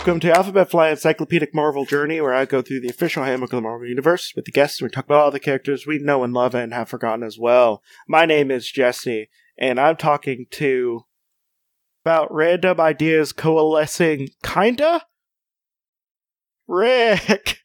Welcome 0.00 0.20
to 0.20 0.32
Alphabet 0.34 0.70
Flight 0.70 0.92
Encyclopedic 0.92 1.54
Marvel 1.54 1.84
Journey, 1.84 2.22
where 2.22 2.32
I 2.32 2.46
go 2.46 2.62
through 2.62 2.80
the 2.80 2.88
official 2.88 3.22
handbook 3.22 3.52
of 3.52 3.58
the 3.58 3.60
Marvel 3.60 3.86
Universe 3.86 4.32
with 4.34 4.46
the 4.46 4.50
guests. 4.50 4.80
And 4.80 4.88
we 4.88 4.90
talk 4.90 5.04
about 5.04 5.24
all 5.24 5.30
the 5.30 5.38
characters 5.38 5.86
we 5.86 5.98
know 5.98 6.24
and 6.24 6.32
love 6.32 6.54
and 6.54 6.72
have 6.72 6.88
forgotten 6.88 7.22
as 7.22 7.38
well. 7.38 7.82
My 8.08 8.24
name 8.24 8.50
is 8.50 8.70
Jesse, 8.70 9.28
and 9.58 9.78
I'm 9.78 9.96
talking 9.96 10.46
to 10.52 11.02
about 12.02 12.32
random 12.32 12.80
ideas 12.80 13.34
coalescing, 13.34 14.30
kinda. 14.42 15.02
Rick. 16.66 17.58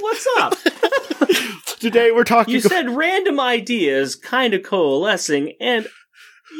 What's 0.00 0.26
up? 0.36 0.54
Today 1.78 2.10
we're 2.10 2.24
talking. 2.24 2.54
You 2.54 2.60
said 2.60 2.90
random 2.90 3.38
ideas 3.38 4.16
kind 4.16 4.52
of 4.52 4.64
coalescing, 4.64 5.52
and 5.60 5.86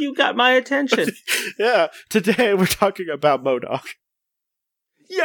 you 0.01 0.14
got 0.14 0.37
my 0.37 0.52
attention. 0.52 1.10
yeah. 1.59 1.88
Today 2.10 2.55
we're 2.55 2.66
talking 2.66 3.09
about 3.12 3.42
MODOK. 3.45 3.82
Yeah, 5.10 5.24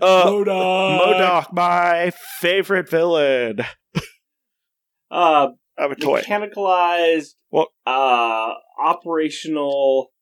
Uh, 0.00 0.26
MODOK. 0.26 1.00
MODOK, 1.00 1.52
my 1.52 2.12
favorite 2.40 2.88
villain. 2.88 3.60
Uh, 5.12 5.48
I 5.76 5.82
have 5.82 5.90
a 5.90 5.96
toy. 5.96 6.20
mechanicalized. 6.20 7.30
Well- 7.50 7.72
uh, 7.86 8.52
operational. 8.80 10.12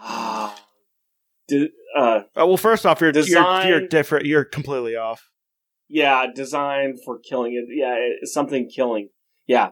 Uh, 0.00 0.54
de- 1.48 1.70
uh, 1.96 2.20
Oh, 2.36 2.46
well, 2.48 2.56
first 2.58 2.84
off, 2.86 3.00
you're, 3.00 3.10
you're 3.18 3.64
you're 3.66 3.88
different. 3.88 4.26
You're 4.26 4.44
completely 4.44 4.94
off. 4.94 5.28
yeah, 5.88 6.26
designed 6.32 6.98
for 7.04 7.18
killing 7.18 7.54
it. 7.54 7.64
Yeah, 7.74 7.96
something 8.24 8.68
killing. 8.68 9.08
Yeah, 9.46 9.70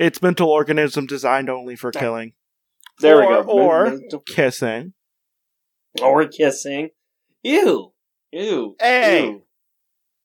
It's 0.00 0.22
mental 0.22 0.48
organism 0.48 1.06
designed 1.06 1.50
only 1.50 1.76
for 1.76 1.90
killing, 1.92 2.32
there 3.00 3.16
Or- 3.16 3.20
we 3.20 3.44
go. 3.44 3.50
or- 3.50 3.90
mental- 3.90 4.20
kissing. 4.20 4.94
or 6.02 6.26
kissing. 6.26 6.90
Ew, 7.42 7.92
ew. 8.32 8.76
Hey. 8.80 9.24
ew. 9.26 9.42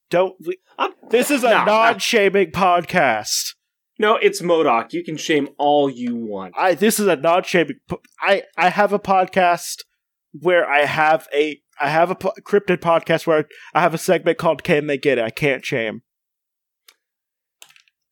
Don't. 0.10 0.36
We, 0.46 0.58
I'm- 0.78 0.94
this 1.10 1.30
is 1.30 1.44
a 1.44 1.50
No, 1.50 1.58
no. 1.60 1.66
non-shaming 1.66 2.52
podcast. 2.52 3.56
No, 4.00 4.16
it's 4.18 4.42
MODOK. 4.42 4.94
You 4.94 5.04
can 5.04 5.18
shame 5.18 5.50
all 5.58 5.90
you 5.90 6.16
want. 6.16 6.54
I. 6.58 6.74
This 6.76 7.00
is 7.00 7.08
a 7.08 7.16
non-shaming. 7.16 7.80
po- 7.90 8.02
I. 8.22 8.44
I 8.58 8.70
have 8.70 8.94
a 8.94 9.00
podcast 9.00 9.84
where 10.32 10.70
I 10.70 10.86
have 10.86 11.28
a. 11.34 11.62
I 11.82 11.90
have 11.90 12.10
a 12.12 12.16
po- 12.16 12.34
cryptid 12.48 12.78
podcast 12.78 13.28
where 13.28 13.46
I 13.74 13.82
have 13.82 13.94
a 13.94 13.98
segment 13.98 14.38
called 14.38 14.64
"Can 14.64 14.88
They 14.88 14.98
Get 14.98 15.18
It?" 15.18 15.24
I 15.26 15.30
can't 15.32 15.66
shame. 15.66 16.04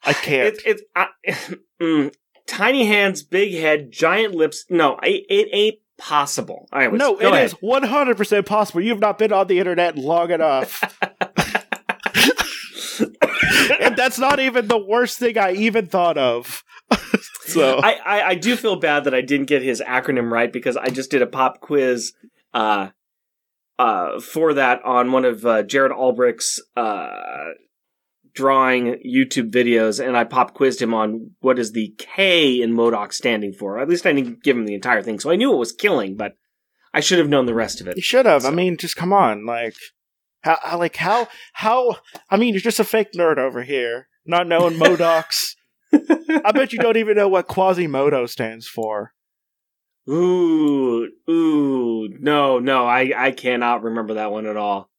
I 0.05 0.13
can't. 0.13 0.47
It's 0.47 0.63
it's 0.65 0.81
I 0.95 1.07
mm, 1.81 2.13
tiny 2.47 2.85
hands, 2.85 3.23
big 3.23 3.53
head, 3.53 3.91
giant 3.91 4.35
lips. 4.35 4.65
No, 4.69 4.97
it, 5.03 5.25
it 5.29 5.49
ain't 5.51 5.75
possible. 5.97 6.67
All 6.71 6.79
right, 6.79 6.93
no, 6.93 7.17
it 7.17 7.33
is 7.43 7.53
one 7.53 7.83
hundred 7.83 8.17
percent 8.17 8.45
possible. 8.45 8.81
You've 8.81 8.99
not 8.99 9.17
been 9.17 9.31
on 9.31 9.47
the 9.47 9.59
internet 9.59 9.97
long 9.97 10.31
enough. 10.31 10.83
and 13.79 13.95
that's 13.95 14.19
not 14.19 14.39
even 14.39 14.67
the 14.67 14.77
worst 14.77 15.19
thing 15.19 15.37
I 15.37 15.53
even 15.53 15.87
thought 15.87 16.17
of. 16.17 16.63
so 17.45 17.79
I, 17.79 17.93
I 18.05 18.21
I 18.29 18.35
do 18.35 18.55
feel 18.55 18.75
bad 18.75 19.05
that 19.05 19.13
I 19.13 19.21
didn't 19.21 19.47
get 19.47 19.61
his 19.61 19.81
acronym 19.81 20.31
right 20.31 20.51
because 20.51 20.77
I 20.77 20.89
just 20.89 21.11
did 21.11 21.21
a 21.21 21.27
pop 21.27 21.61
quiz, 21.61 22.13
uh, 22.53 22.89
uh, 23.79 24.19
for 24.19 24.53
that 24.53 24.83
on 24.83 25.11
one 25.11 25.25
of 25.25 25.45
uh, 25.45 25.63
Jared 25.63 25.91
Albrecht's 25.91 26.61
uh 26.75 27.51
drawing 28.33 28.99
YouTube 29.05 29.51
videos, 29.51 30.05
and 30.05 30.17
I 30.17 30.23
pop 30.23 30.53
quizzed 30.53 30.81
him 30.81 30.93
on 30.93 31.31
what 31.39 31.59
is 31.59 31.71
the 31.71 31.93
K 31.97 32.61
in 32.61 32.73
MODOK 32.73 33.13
standing 33.13 33.53
for. 33.53 33.79
At 33.79 33.89
least 33.89 34.05
I 34.05 34.13
didn't 34.13 34.43
give 34.43 34.57
him 34.57 34.65
the 34.65 34.75
entire 34.75 35.01
thing, 35.01 35.19
so 35.19 35.31
I 35.31 35.35
knew 35.35 35.53
it 35.53 35.57
was 35.57 35.71
killing, 35.71 36.15
but 36.15 36.33
I 36.93 36.99
should 36.99 37.19
have 37.19 37.29
known 37.29 37.45
the 37.45 37.53
rest 37.53 37.81
of 37.81 37.87
it. 37.87 37.95
you 37.95 38.03
should 38.03 38.25
have. 38.25 38.45
I 38.45 38.51
mean, 38.51 38.77
just 38.77 38.95
come 38.95 39.13
on, 39.13 39.45
like 39.45 39.75
how, 40.41 40.57
how, 40.61 40.77
like 40.77 40.95
how, 40.97 41.27
how? 41.53 41.97
I 42.29 42.37
mean, 42.37 42.53
you're 42.53 42.61
just 42.61 42.79
a 42.79 42.83
fake 42.83 43.13
nerd 43.13 43.37
over 43.37 43.63
here, 43.63 44.07
not 44.25 44.47
knowing 44.47 44.77
MODOKs. 44.77 45.55
I 45.93 46.51
bet 46.51 46.73
you 46.73 46.79
don't 46.79 46.97
even 46.97 47.15
know 47.15 47.27
what 47.27 47.47
Quasimodo 47.47 48.25
stands 48.25 48.67
for. 48.67 49.13
Ooh, 50.09 51.07
ooh, 51.29 52.09
no, 52.19 52.59
no, 52.59 52.85
I, 52.85 53.13
I 53.15 53.31
cannot 53.31 53.83
remember 53.83 54.15
that 54.15 54.31
one 54.31 54.45
at 54.45 54.57
all. 54.57 54.89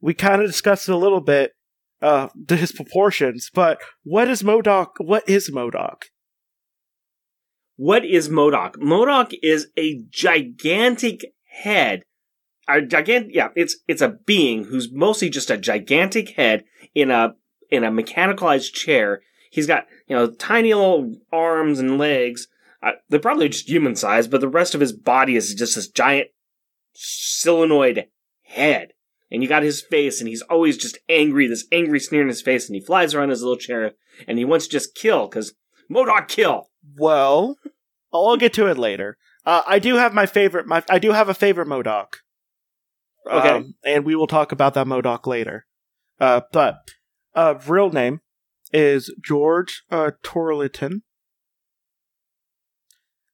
We 0.00 0.14
kind 0.14 0.40
of 0.40 0.46
discussed 0.46 0.88
it 0.88 0.92
a 0.92 0.96
little 0.96 1.20
bit, 1.20 1.52
uh, 2.00 2.28
to 2.46 2.56
his 2.56 2.72
proportions, 2.72 3.50
but 3.52 3.80
what 4.04 4.28
is 4.28 4.42
MODOK? 4.42 4.88
What 4.98 5.28
is 5.28 5.50
MODOK? 5.50 6.04
What 7.76 8.04
is 8.04 8.28
MODOK? 8.28 8.76
MODOK 8.76 9.34
is 9.42 9.68
a 9.78 10.00
gigantic 10.10 11.32
head. 11.62 12.02
A 12.68 12.80
gigant, 12.80 13.28
yeah, 13.30 13.48
it's 13.56 13.78
it's 13.88 14.02
a 14.02 14.18
being 14.26 14.64
who's 14.64 14.92
mostly 14.92 15.30
just 15.30 15.50
a 15.50 15.56
gigantic 15.56 16.30
head 16.30 16.64
in 16.94 17.10
a 17.10 17.34
in 17.70 17.84
a 17.84 17.90
mechanicalized 17.90 18.72
chair. 18.72 19.22
He's 19.50 19.66
got 19.66 19.86
you 20.06 20.14
know 20.14 20.30
tiny 20.30 20.74
little 20.74 21.14
arms 21.32 21.78
and 21.78 21.98
legs. 21.98 22.48
Uh, 22.82 22.92
they're 23.08 23.20
probably 23.20 23.48
just 23.48 23.68
human 23.68 23.96
size, 23.96 24.28
but 24.28 24.40
the 24.40 24.48
rest 24.48 24.74
of 24.74 24.80
his 24.80 24.92
body 24.92 25.34
is 25.34 25.54
just 25.54 25.76
this 25.76 25.88
giant 25.88 26.28
solenoid 26.94 28.08
head. 28.42 28.92
And 29.30 29.42
you 29.42 29.48
got 29.48 29.62
his 29.62 29.82
face, 29.82 30.20
and 30.20 30.28
he's 30.28 30.42
always 30.42 30.78
just 30.78 30.98
angry, 31.08 31.46
this 31.46 31.66
angry 31.70 32.00
sneer 32.00 32.22
in 32.22 32.28
his 32.28 32.40
face, 32.40 32.66
and 32.66 32.74
he 32.74 32.80
flies 32.80 33.14
around 33.14 33.28
his 33.28 33.42
little 33.42 33.58
chair, 33.58 33.92
and 34.26 34.38
he 34.38 34.44
wants 34.44 34.66
to 34.66 34.72
just 34.72 34.94
kill, 34.94 35.28
because 35.28 35.54
MODOK 35.90 36.28
kill. 36.28 36.70
Well, 36.96 37.56
I'll 38.12 38.36
get 38.36 38.54
to 38.54 38.66
it 38.66 38.78
later. 38.78 39.18
Uh, 39.44 39.62
I 39.66 39.78
do 39.78 39.96
have 39.96 40.14
my 40.14 40.26
favorite. 40.26 40.66
My 40.66 40.82
I 40.88 40.98
do 40.98 41.12
have 41.12 41.28
a 41.28 41.34
favorite 41.34 41.68
MODOK. 41.68 42.06
Okay. 43.30 43.48
Um, 43.48 43.74
and 43.84 44.04
we 44.04 44.14
will 44.14 44.26
talk 44.26 44.52
about 44.52 44.74
that 44.74 44.86
MODOK 44.86 45.26
later. 45.26 45.66
Uh, 46.20 46.40
but 46.52 46.76
uh, 47.34 47.54
real 47.66 47.90
name 47.90 48.20
is 48.72 49.14
George 49.22 49.82
uh, 49.90 50.12
Tarleton. 50.22 51.02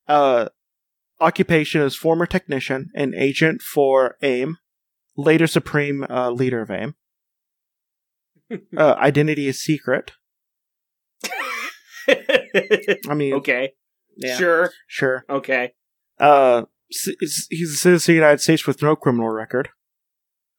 Uh, 0.07 0.49
occupation 1.21 1.81
is 1.81 1.97
former 1.97 2.27
technician 2.27 2.91
and 2.95 3.15
agent 3.15 3.63
for 3.63 4.17
AIM, 4.23 4.59
later 5.17 5.47
supreme 5.47 6.05
uh, 6.11 6.31
leader 6.31 6.61
of 6.61 6.71
AIM. 6.71 6.95
uh, 8.77 8.95
identity 8.99 9.47
is 9.49 9.61
secret. 9.63 10.13
I 12.09 13.15
mean, 13.15 13.35
okay. 13.35 13.73
yeah, 14.17 14.37
Sure. 14.37 14.71
sure. 14.87 15.25
Okay. 15.29 15.73
Uh, 16.19 16.63
he's 16.89 17.73
a 17.73 17.77
citizen 17.77 17.95
of 17.95 18.03
the 18.07 18.13
United 18.15 18.41
States 18.41 18.67
with 18.67 18.83
no 18.83 18.95
criminal 18.95 19.31
record. 19.31 19.71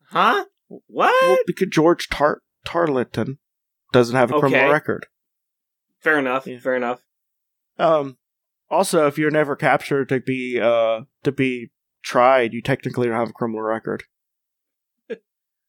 Huh? 0.10 0.46
What? 0.88 1.14
Well, 1.22 1.38
because 1.46 1.68
George 1.70 2.10
Tar- 2.10 2.42
Tarleton 2.66 3.38
doesn't 3.94 4.16
have 4.16 4.32
a 4.32 4.40
criminal 4.40 4.64
Okay. 4.66 4.72
record. 4.72 5.06
Fair 6.00 6.18
enough. 6.20 6.48
Yeah. 6.48 6.60
Fair 6.60 6.76
enough. 6.76 7.02
Um, 7.78 8.18
also, 8.70 9.06
if 9.08 9.18
you're 9.18 9.32
never 9.32 9.56
captured 9.56 10.10
to 10.10 10.20
be 10.20 10.60
uh 10.60 11.02
to 11.24 11.32
be 11.32 11.72
tried, 12.04 12.54
you 12.54 12.62
technically 12.62 13.08
don't 13.08 13.16
have 13.18 13.30
a 13.30 13.34
criminal 13.34 13.62
record. 13.62 14.04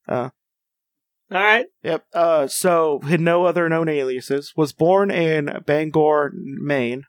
All 0.08 1.42
right. 1.42 1.66
Yep. 1.82 2.06
Uh, 2.14 2.46
so 2.46 3.00
had 3.00 3.20
no 3.20 3.44
other 3.46 3.68
known 3.68 3.88
aliases. 3.88 4.52
Was 4.56 4.72
born 4.72 5.10
in 5.10 5.62
Bangor, 5.66 6.32
Maine, 6.34 7.04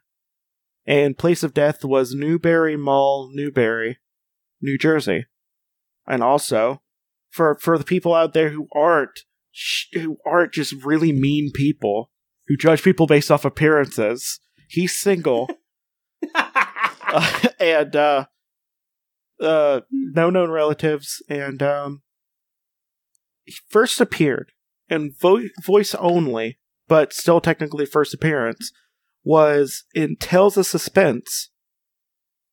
and 0.86 1.18
place 1.18 1.42
of 1.42 1.54
death 1.54 1.84
was 1.84 2.14
Newberry 2.14 2.76
Mall, 2.76 3.30
Newberry, 3.32 3.98
New 4.60 4.76
Jersey. 4.76 5.26
And 6.06 6.22
also, 6.22 6.82
for 7.30 7.56
for 7.60 7.78
the 7.78 7.84
people 7.84 8.14
out 8.14 8.32
there 8.32 8.50
who 8.50 8.66
aren't 8.74 9.20
sh- 9.52 9.86
who 9.94 10.16
aren't 10.26 10.52
just 10.52 10.72
really 10.84 11.12
mean 11.12 11.52
people 11.54 12.10
who 12.48 12.56
judge 12.56 12.82
people 12.82 13.06
based 13.06 13.30
off 13.30 13.44
appearances, 13.44 14.40
he's 14.68 14.96
single 14.96 15.48
uh, 16.34 17.48
and 17.60 17.94
uh, 17.94 18.26
uh, 19.40 19.80
no 19.90 20.30
known 20.30 20.50
relatives, 20.50 21.22
and 21.28 21.62
um, 21.62 22.02
first 23.68 24.00
appeared 24.00 24.52
in 24.88 25.12
vo- 25.20 25.48
voice 25.64 25.94
only, 25.94 26.58
but 26.86 27.12
still 27.12 27.40
technically 27.40 27.86
first 27.86 28.14
appearance 28.14 28.72
was 29.24 29.84
in 29.94 30.16
Tales 30.16 30.56
of 30.56 30.66
Suspense, 30.66 31.50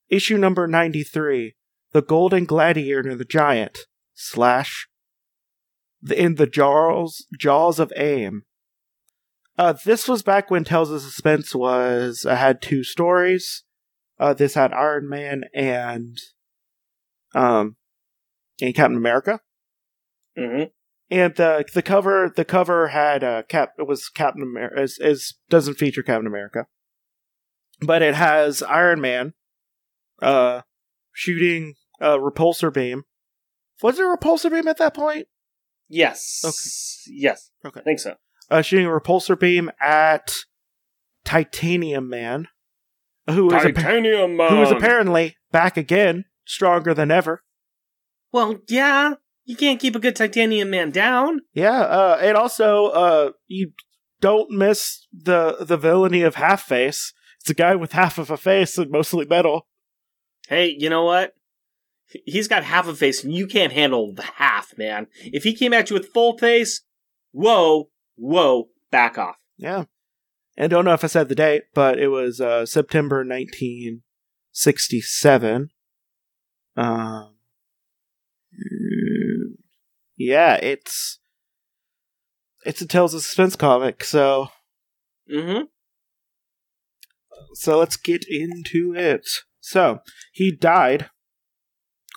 issue 0.10 0.38
number 0.38 0.68
ninety 0.68 1.04
three, 1.04 1.56
the 1.92 2.02
Golden 2.02 2.46
Gladiator 2.46 3.10
and 3.10 3.20
the 3.20 3.26
Giant 3.26 3.80
slash 4.14 4.88
in 6.16 6.36
the 6.36 6.48
jaws 6.48 7.26
jaws 7.38 7.80
of 7.80 7.92
AIM. 7.96 8.44
Uh, 9.58 9.74
this 9.86 10.08
was 10.08 10.22
back 10.22 10.52
when 10.52 10.64
Tales 10.66 10.92
of 10.92 11.02
Suspense 11.02 11.56
was 11.56 12.26
uh, 12.26 12.36
had 12.36 12.62
two 12.62 12.84
stories. 12.84 13.64
Uh, 14.20 14.34
this 14.34 14.54
had 14.56 14.74
Iron 14.74 15.08
Man 15.08 15.44
and 15.54 16.18
um 17.34 17.78
and 18.62 18.76
Captain 18.76 18.98
America. 18.98 19.40
hmm 20.38 20.64
And 21.12 21.36
the 21.36 21.66
the 21.74 21.82
cover 21.84 22.32
the 22.36 22.46
cover 22.46 22.88
had 22.88 23.24
uh 23.24 23.44
cap 23.44 23.74
it 23.78 23.88
was 23.88 24.10
Captain 24.10 24.42
America 24.42 24.82
is, 24.82 24.98
is 25.00 25.36
doesn't 25.50 25.76
feature 25.76 26.02
Captain 26.02 26.28
America. 26.28 26.66
But 27.82 28.02
it 28.02 28.16
has 28.16 28.64
Iron 28.64 29.02
Man 29.02 29.34
uh 30.22 30.62
shooting 31.14 31.76
a 32.00 32.18
repulsor 32.18 32.74
beam. 32.74 33.04
Was 33.82 33.98
there 33.98 34.12
a 34.12 34.18
repulsor 34.18 34.50
beam 34.52 34.68
at 34.68 34.78
that 34.78 34.94
point? 34.96 35.28
Yes. 35.88 36.42
Okay. 36.44 37.20
Yes. 37.20 37.52
Okay. 37.66 37.82
I 37.82 37.84
think 37.84 38.00
so. 38.00 38.16
Uh, 38.50 38.62
shooting 38.62 38.86
a 38.86 38.90
repulsor 38.90 39.40
beam 39.40 39.72
at 39.80 40.36
Titanium 41.24 42.10
Man, 42.10 42.48
who 43.30 43.48
is, 43.48 43.66
appa- 43.66 43.74
Titanium 43.74 44.38
who 44.38 44.62
is 44.62 44.72
apparently 44.72 45.36
back 45.52 45.78
again, 45.78 46.26
stronger 46.46 46.94
than 46.94 47.12
ever. 47.12 47.44
Well, 48.32 48.58
yeah. 48.68 49.16
You 49.46 49.56
can't 49.56 49.80
keep 49.80 49.96
a 49.96 50.00
good 50.00 50.16
Titanium 50.16 50.72
Man 50.72 50.90
down. 50.90 51.42
Yeah, 51.54 51.82
uh, 51.82 52.18
and 52.20 52.36
also, 52.36 52.88
uh, 52.88 53.32
you 53.48 53.74
don't 54.20 54.50
miss 54.50 55.06
the 55.14 55.58
the 55.62 55.78
villainy 55.78 56.24
of 56.24 56.34
Half 56.36 56.64
Face. 56.64 57.14
It's 57.40 57.52
a 57.52 57.54
guy 57.54 57.76
with 57.76 57.92
half 57.92 58.18
of 58.18 58.32
a 58.32 58.38
face 58.38 58.80
and 58.80 58.90
mostly 58.90 59.26
metal. 59.26 59.68
Hey, 60.48 60.76
you 60.78 60.90
know 60.90 61.04
what? 61.04 61.34
He's 62.26 62.48
got 62.48 62.64
half 62.64 62.88
a 62.88 62.96
face, 62.96 63.24
and 63.24 63.32
you 63.34 63.46
can't 63.46 63.72
handle 63.72 64.14
the 64.14 64.24
half, 64.24 64.76
man. 64.80 65.06
If 65.24 65.44
he 65.44 65.54
came 65.54 65.74
at 65.74 65.92
you 65.92 65.94
with 65.96 66.10
full 66.10 66.40
face, 66.40 66.82
whoa, 67.32 67.92
whoa, 68.16 68.70
back 68.90 69.20
off. 69.20 69.36
Yeah, 69.58 69.84
and 70.58 70.72
don't 70.72 70.86
know 70.86 70.94
if 70.94 71.04
I 71.04 71.08
said 71.08 71.30
the 71.30 71.36
date, 71.36 71.66
but 71.76 72.00
it 72.00 72.08
was 72.08 72.42
uh, 72.42 72.66
September 72.66 73.18
1967. 73.18 75.70
Um, 76.78 77.36
yeah, 80.18 80.56
it's 80.56 81.20
it's 82.66 82.82
a 82.82 82.88
Tales 82.88 83.14
of 83.14 83.22
Suspense 83.22 83.56
comic, 83.56 84.04
so 84.04 84.48
Mm-hmm. 85.32 85.64
so 87.54 87.80
let's 87.80 87.98
get 87.98 88.26
into 88.30 88.94
it. 88.96 89.28
So 89.60 90.00
he 90.32 90.52
died, 90.56 91.10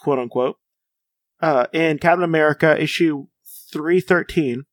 quote 0.03 0.19
unquote, 0.19 0.57
uh, 1.41 1.67
in 1.73 1.99
Captain 1.99 2.23
America 2.25 2.81
issue 2.81 3.27
three 3.73 4.01
thirteen 4.01 4.65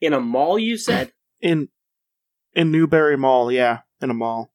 In 0.00 0.12
a 0.12 0.20
mall, 0.20 0.58
you 0.58 0.76
said? 0.76 1.12
in 1.40 1.68
in 2.54 2.70
Newberry 2.70 3.16
Mall. 3.16 3.50
Yeah, 3.50 3.80
in 4.02 4.10
a 4.10 4.14
mall, 4.14 4.52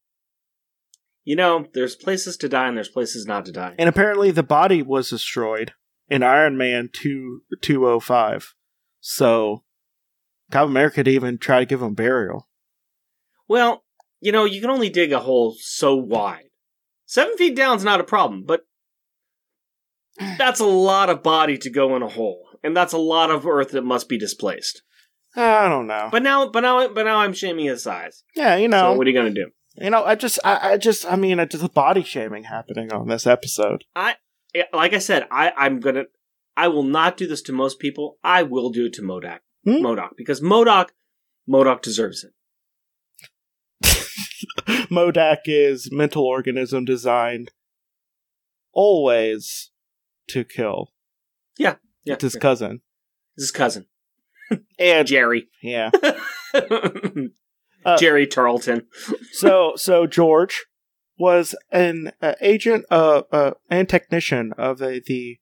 you 1.24 1.36
know, 1.36 1.66
there's 1.74 1.96
places 1.96 2.38
to 2.38 2.50
die 2.50 2.68
and 2.68 2.78
there's 2.78 2.90
places 2.90 3.26
not 3.26 3.46
to 3.46 3.52
die. 3.52 3.74
and 3.80 3.90
apparently 3.90 4.30
the 4.32 4.44
body 4.44 4.82
was 4.84 5.10
destroyed 5.10 5.74
in 6.10 6.24
Iron 6.24 6.58
Man 6.58 6.90
two 6.92 7.42
two 7.62 7.88
oh 7.88 8.00
five. 8.00 8.54
So 9.00 9.64
Captain 10.52 10.72
America 10.72 11.04
didn't 11.04 11.16
even 11.16 11.38
try 11.38 11.60
to 11.60 11.66
give 11.66 11.82
him 11.82 11.94
burial. 11.94 12.48
Well, 13.48 13.84
you 14.22 14.32
know, 14.32 14.46
you 14.46 14.62
can 14.62 14.70
only 14.70 14.90
dig 14.90 15.12
a 15.12 15.20
hole 15.20 15.56
so 15.60 15.96
wide. 15.96 16.46
Seven 17.06 17.36
feet 17.38 17.56
down's 17.56 17.84
not 17.84 18.00
a 18.00 18.04
problem, 18.06 18.44
but 18.46 18.62
that's 20.38 20.60
a 20.60 20.66
lot 20.66 21.10
of 21.10 21.24
body 21.24 21.58
to 21.60 21.70
go 21.70 21.96
in 21.96 22.02
a 22.04 22.08
hole, 22.08 22.48
and 22.64 22.76
that's 22.76 22.94
a 22.94 22.98
lot 22.98 23.32
of 23.32 23.46
earth 23.48 23.72
that 23.72 23.84
must 23.84 24.08
be 24.10 24.18
displaced. 24.18 24.82
I 25.36 25.68
don't 25.68 25.88
know, 25.88 26.10
But 26.12 26.22
now, 26.22 26.48
but 26.48 26.60
now, 26.60 26.88
but 26.90 27.06
now, 27.06 27.18
I'm 27.18 27.34
shaming 27.34 27.66
his 27.66 27.82
size. 27.82 28.24
yeah, 28.36 28.56
you 28.56 28.68
know, 28.68 28.92
So 28.94 28.98
what 28.98 29.08
are 29.08 29.10
you 29.10 29.16
gonna 29.18 29.32
do? 29.34 29.50
you 29.78 29.90
know, 29.90 30.04
I 30.04 30.14
just, 30.14 30.38
I, 30.44 30.74
I 30.74 30.78
just, 30.78 31.12
I 31.12 31.16
mean, 31.16 31.40
it's 31.40 31.58
just 31.58 31.74
body 31.74 32.04
shaming 32.04 32.44
happening 32.44 32.94
on 32.94 33.08
this 33.08 33.26
episode. 33.26 33.84
Yeah, 33.96 34.14
Like 34.74 34.94
I 34.94 35.00
said, 35.00 35.28
I, 35.32 35.52
I'm 35.58 35.80
gonna, 35.80 36.06
I 36.56 36.68
will 36.68 36.84
not 36.84 37.18
do 37.18 37.28
this 37.28 37.42
to 37.44 37.52
most 37.54 37.80
people. 37.80 38.18
I 38.24 38.44
will 38.44 38.70
do 38.70 38.86
it 38.86 38.94
to 38.94 39.02
MODOK, 39.02 39.40
Hmm? 39.64 39.84
MODOK, 39.84 40.12
because 40.18 40.42
MODOK, 40.42 40.90
MODOK 41.50 41.82
deserves 41.82 42.24
it. 42.24 42.34
MODOK 44.92 45.38
is 45.46 45.90
mental 45.92 46.24
organism 46.24 46.86
designed 46.86 47.52
always 48.74 49.72
to 50.30 50.44
kill. 50.44 50.92
Yeah, 51.58 51.76
It's 52.06 52.24
his 52.24 52.36
yeah. 52.36 52.40
cousin. 52.42 52.82
His 53.38 53.52
cousin 53.52 53.88
And 54.80 55.08
Jerry, 55.08 55.48
yeah. 55.62 55.90
Uh, 57.86 57.98
Jerry 57.98 58.26
Tarleton. 58.26 58.88
So 59.34 59.74
so 59.76 60.08
George 60.08 60.68
was 61.18 61.56
an 61.72 62.12
uh, 62.22 62.34
agent 62.42 62.86
uh, 62.90 63.22
uh 63.32 63.52
and 63.70 63.88
technician 63.88 64.54
of 64.58 64.80
the, 64.80 65.02
the 65.06 65.40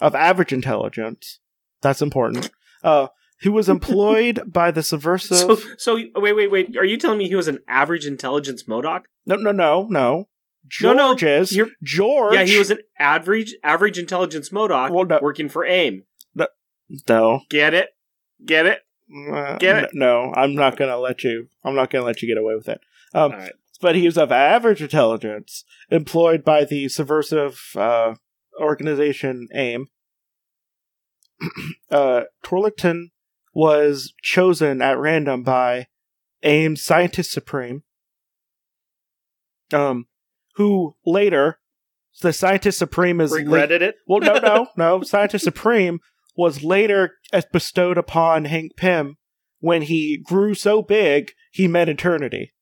of 0.00 0.14
average 0.14 0.52
intelligence. 0.52 1.40
That's 1.82 2.02
important. 2.02 2.50
Uh 2.82 3.08
who 3.42 3.52
was 3.52 3.68
employed 3.68 4.42
by 4.52 4.70
the 4.70 4.82
subversive 4.82 5.38
So, 5.38 5.58
so 5.78 5.94
wait, 6.16 6.34
wait, 6.34 6.50
wait. 6.50 6.76
Are 6.76 6.84
you 6.84 6.96
telling 6.96 7.18
me 7.18 7.28
he 7.28 7.36
was 7.36 7.48
an 7.48 7.60
average 7.68 8.06
intelligence 8.06 8.64
MODOK? 8.64 9.02
No 9.26 9.36
no 9.36 9.52
no 9.52 9.86
no. 9.88 10.28
No, 10.82 10.92
no, 10.92 11.14
George 11.14 11.22
is 11.22 11.52
you're- 11.56 11.70
George 11.82 12.34
Yeah, 12.34 12.44
he 12.44 12.58
was 12.58 12.70
an 12.70 12.80
average 12.98 13.54
average 13.62 13.98
intelligence 13.98 14.50
MODOK 14.50 14.90
Well, 14.90 15.06
no. 15.06 15.18
working 15.22 15.48
for 15.48 15.64
AIM. 15.64 16.04
no. 16.34 16.46
no. 17.08 17.40
Get 17.48 17.72
it? 17.74 17.90
Get 18.44 18.66
it? 18.66 18.80
Uh, 19.32 19.56
Get 19.56 19.84
it? 19.84 19.90
No, 19.94 20.32
I'm 20.36 20.54
not 20.54 20.76
gonna 20.76 20.98
let 20.98 21.24
you. 21.24 21.48
I'm 21.64 21.74
not 21.74 21.90
gonna 21.90 22.04
let 22.04 22.20
you 22.20 22.28
get 22.28 22.36
away 22.36 22.54
with 22.54 22.68
it. 22.68 22.80
Um, 23.14 23.32
All 23.32 23.38
right. 23.38 23.52
But 23.80 23.94
he 23.96 24.06
was 24.06 24.18
of 24.18 24.32
average 24.32 24.82
intelligence, 24.82 25.64
employed 25.90 26.44
by 26.44 26.64
the 26.64 26.88
subversive 26.88 27.60
uh, 27.76 28.14
organization 28.60 29.48
AIM. 29.54 29.86
uh, 31.90 32.22
Torlington 32.42 33.10
was 33.54 34.14
chosen 34.22 34.82
at 34.82 34.98
random 34.98 35.42
by 35.42 35.86
AIM's 36.42 36.82
scientist 36.82 37.32
supreme, 37.32 37.82
um, 39.72 40.06
who 40.54 40.96
later 41.04 41.58
the 42.20 42.32
scientist 42.32 42.78
supreme 42.78 43.20
is 43.20 43.30
la- 43.30 43.38
Regretted 43.38 43.82
it? 43.82 43.96
well, 44.06 44.20
no, 44.20 44.38
no, 44.38 44.68
no. 44.76 45.02
Scientist 45.02 45.44
Supreme 45.44 46.00
was 46.36 46.62
later 46.64 47.14
bestowed 47.52 47.98
upon 47.98 48.44
Hank 48.44 48.76
Pym 48.76 49.16
when 49.60 49.82
he 49.82 50.16
grew 50.16 50.54
so 50.54 50.82
big 50.82 51.32
he 51.50 51.68
met 51.68 51.88
eternity. 51.88 52.52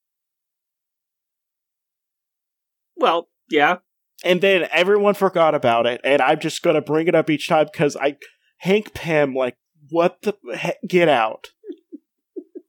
Well, 2.96 3.28
yeah. 3.50 3.78
And 4.24 4.40
then 4.40 4.66
everyone 4.72 5.14
forgot 5.14 5.54
about 5.54 5.86
it, 5.86 6.00
and 6.02 6.22
I'm 6.22 6.40
just 6.40 6.62
gonna 6.62 6.80
bring 6.80 7.06
it 7.06 7.14
up 7.14 7.28
each 7.30 7.48
time 7.48 7.66
because 7.70 7.96
I 7.96 8.16
Hank 8.58 8.94
Pym, 8.94 9.34
like, 9.34 9.56
what 9.90 10.22
the 10.22 10.34
heck? 10.54 10.76
Get 10.86 11.08
out! 11.08 11.48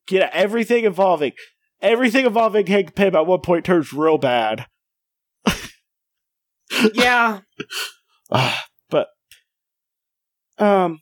Get 0.07 0.23
out. 0.23 0.29
everything 0.33 0.83
involving 0.83 1.33
everything 1.81 2.25
involving 2.25 2.67
Hank 2.67 2.95
Pym 2.95 3.15
at 3.15 3.25
one 3.25 3.41
point 3.41 3.65
turns 3.65 3.93
real 3.93 4.17
bad. 4.17 4.65
Yeah. 6.93 7.41
Ah, 8.29 8.65
but 8.89 9.07
um, 10.57 10.99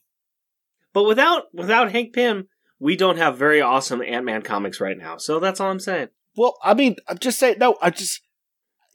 but 0.94 1.06
without 1.06 1.46
without 1.56 1.92
Hank 1.92 2.14
Pym, 2.14 2.50
we 2.80 2.96
don't 2.96 3.18
have 3.18 3.36
very 3.36 3.62
awesome 3.62 4.00
Ant 4.04 4.26
Man 4.26 4.44
comics 4.44 4.80
right 4.80 4.96
now. 4.96 5.18
So 5.18 5.40
that's 5.40 5.60
all 5.60 5.72
I'm 5.72 5.80
saying. 5.80 6.10
Well, 6.38 6.56
I 6.64 6.76
mean, 6.76 6.98
I'm 7.08 7.18
just 7.18 7.40
saying. 7.40 7.58
No, 7.58 7.78
I 7.82 7.90
just 7.90 8.22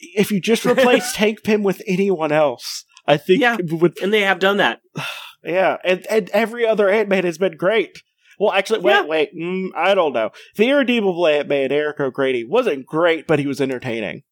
if 0.01 0.31
you 0.31 0.41
just 0.41 0.65
replace 0.67 1.15
Hank 1.17 1.43
Pym 1.45 1.63
with 1.63 1.83
anyone 1.87 2.33
else, 2.33 2.85
I 3.07 3.17
think 3.17 3.41
Yeah. 3.41 3.57
And 4.03 4.13
they 4.13 4.23
have 4.23 4.39
done 4.39 4.57
that. 4.59 4.81
Yeah, 5.43 5.79
and 5.85 6.07
and 6.11 6.29
every 6.35 6.67
other 6.67 6.91
Ant 6.91 7.09
Man 7.09 7.25
has 7.25 7.39
been 7.39 7.57
great. 7.57 8.03
Well, 8.39 8.53
actually, 8.53 8.81
wait, 8.81 8.93
Yeah. 8.93 9.05
wait. 9.07 9.31
Mm, 9.35 9.69
I 9.75 9.95
don't 9.95 10.13
know. 10.13 10.33
The 10.57 10.69
irredeemable 10.69 11.27
Ant 11.27 11.49
Man, 11.49 11.73
Eric 11.73 11.99
O'Grady, 11.99 12.45
wasn't 12.45 12.85
great, 12.85 13.27
but 13.27 13.39
he 13.39 13.47
was 13.47 13.59
entertaining. 13.59 14.25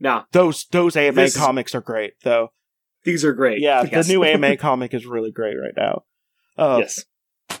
Now, 0.00 0.24
Those 0.32 0.64
those 0.72 0.96
Ant 0.96 1.14
Man 1.16 1.28
comics 1.36 1.74
are 1.74 1.82
great, 1.82 2.14
though. 2.24 2.52
these 3.04 3.22
are 3.22 3.34
great. 3.34 3.60
Yeah, 3.60 3.84
Yes. 3.90 4.06
the 4.06 4.14
new 4.14 4.24
Ant 4.24 4.40
Man 4.40 4.56
comic 4.56 4.94
is 4.94 5.04
really 5.04 5.30
great 5.30 5.56
right 5.56 5.74
now. 5.76 6.04
Uh, 6.56 6.78
yes. 6.80 7.04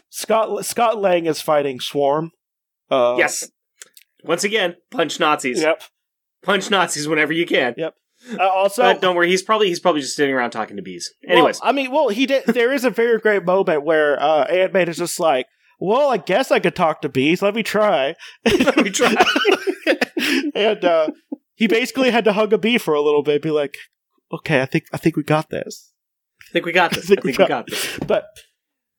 Scott 0.08 0.64
Scott 0.64 0.98
Lang 1.02 1.26
is 1.26 1.42
fighting 1.42 1.80
Swarm. 1.80 2.30
Uh, 2.90 3.16
yes. 3.18 3.50
Once 4.24 4.42
again, 4.42 4.76
punch 4.90 5.20
Nazis. 5.20 5.60
Yep. 5.60 5.82
Punch 6.42 6.70
Nazis 6.70 7.08
whenever 7.08 7.32
you 7.32 7.46
can. 7.46 7.74
Yep. 7.76 7.94
Uh, 8.38 8.48
also, 8.48 8.82
but 8.82 9.00
don't 9.00 9.16
worry, 9.16 9.28
he's 9.28 9.42
probably 9.42 9.68
he's 9.68 9.80
probably 9.80 10.00
just 10.00 10.14
sitting 10.14 10.34
around 10.34 10.50
talking 10.50 10.76
to 10.76 10.82
bees. 10.82 11.12
Anyways, 11.26 11.60
Well, 11.60 11.68
I 11.70 11.72
mean, 11.72 11.90
well, 11.90 12.08
he 12.08 12.26
did. 12.26 12.44
There 12.46 12.72
is 12.72 12.84
a 12.84 12.90
very 12.90 13.18
great 13.18 13.44
moment 13.44 13.84
where 13.84 14.20
uh, 14.22 14.44
Ant 14.44 14.72
Man 14.72 14.88
is 14.88 14.98
just 14.98 15.18
like, 15.18 15.46
"Well, 15.80 16.08
I 16.10 16.18
guess 16.18 16.50
I 16.52 16.60
could 16.60 16.76
talk 16.76 17.00
to 17.02 17.08
bees. 17.08 17.42
Let 17.42 17.54
me 17.56 17.62
try." 17.64 18.14
let 18.44 18.76
me 18.76 18.90
try. 18.90 19.12
and 20.54 20.84
uh, 20.84 21.08
he 21.54 21.66
basically 21.66 22.10
had 22.10 22.24
to 22.24 22.32
hug 22.32 22.52
a 22.52 22.58
bee 22.58 22.78
for 22.78 22.94
a 22.94 23.00
little 23.02 23.22
bit, 23.24 23.42
be 23.42 23.50
like, 23.50 23.76
"Okay, 24.32 24.60
I 24.62 24.66
think 24.66 24.84
I 24.92 24.98
think 24.98 25.16
we 25.16 25.24
got 25.24 25.50
this." 25.50 25.92
I 26.48 26.52
think 26.52 26.66
we 26.66 26.72
got 26.72 26.92
this. 26.92 27.04
I 27.10 27.14
think 27.16 27.24
we 27.24 27.32
got 27.32 27.66
this. 27.66 27.98
But 28.06 28.26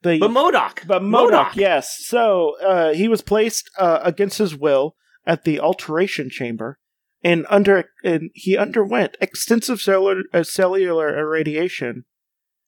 the 0.01 0.19
But 0.19 0.31
MODOK. 0.31 0.85
but 0.88 1.01
MODOK, 1.01 1.55
yes. 1.55 1.97
So 2.07 2.57
uh, 2.62 2.93
he 2.93 3.07
was 3.07 3.21
placed 3.21 3.69
uh, 3.77 4.00
against 4.03 4.38
his 4.38 4.53
will 4.55 4.95
at 5.25 5.45
the 5.45 5.59
alteration 5.62 6.29
chamber, 6.29 6.77
and 7.24 7.46
under 7.50 7.86
and 8.03 8.30
he 8.34 8.58
underwent 8.58 9.18
extensive 9.22 9.82
cellular, 9.82 10.24
uh, 10.34 10.44
cellular 10.44 11.18
irradiation 11.18 12.06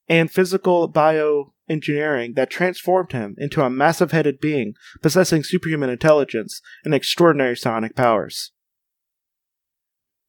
and 0.08 0.32
physical 0.32 0.92
bioengineering 0.92 2.36
that 2.36 2.50
transformed 2.50 3.12
him 3.12 3.36
into 3.38 3.62
a 3.62 3.70
massive-headed 3.70 4.40
being 4.40 4.74
possessing 5.02 5.44
superhuman 5.44 5.90
intelligence 5.90 6.62
and 6.84 6.94
extraordinary 6.94 7.56
psionic 7.56 7.96
powers. 7.96 8.52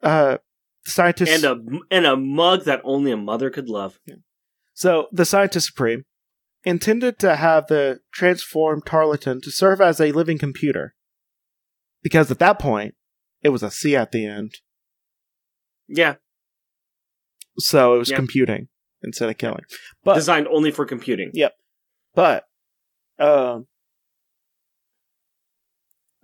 Uh, 0.02 0.38
scientists 0.84 1.42
and 1.42 1.44
a 1.44 1.78
and 1.90 2.06
a 2.06 2.16
mug 2.16 2.64
that 2.64 2.80
only 2.84 3.10
a 3.10 3.16
mother 3.16 3.50
could 3.50 3.68
love. 3.68 3.98
So 4.74 5.08
the 5.12 5.24
scientist 5.24 5.68
supreme 5.68 6.04
intended 6.64 7.18
to 7.20 7.36
have 7.36 7.68
the 7.68 8.00
transformed 8.12 8.84
Tarleton 8.84 9.40
to 9.42 9.50
serve 9.50 9.80
as 9.80 10.00
a 10.00 10.12
living 10.12 10.36
computer. 10.36 10.94
Because 12.02 12.30
at 12.30 12.40
that 12.40 12.58
point, 12.58 12.94
it 13.46 13.50
was 13.50 13.62
a 13.62 13.70
C 13.70 13.94
at 13.94 14.10
the 14.10 14.26
end. 14.26 14.56
Yeah, 15.88 16.16
So 17.58 17.94
it 17.94 17.98
was 17.98 18.10
Yeah. 18.10 18.16
computing 18.16 18.68
instead 19.02 19.30
of 19.30 19.38
killing. 19.38 19.62
But 20.02 20.14
designed 20.16 20.48
only 20.48 20.72
for 20.72 20.84
computing. 20.84 21.30
Yep. 21.32 21.54
But 22.14 22.44
um 23.18 23.68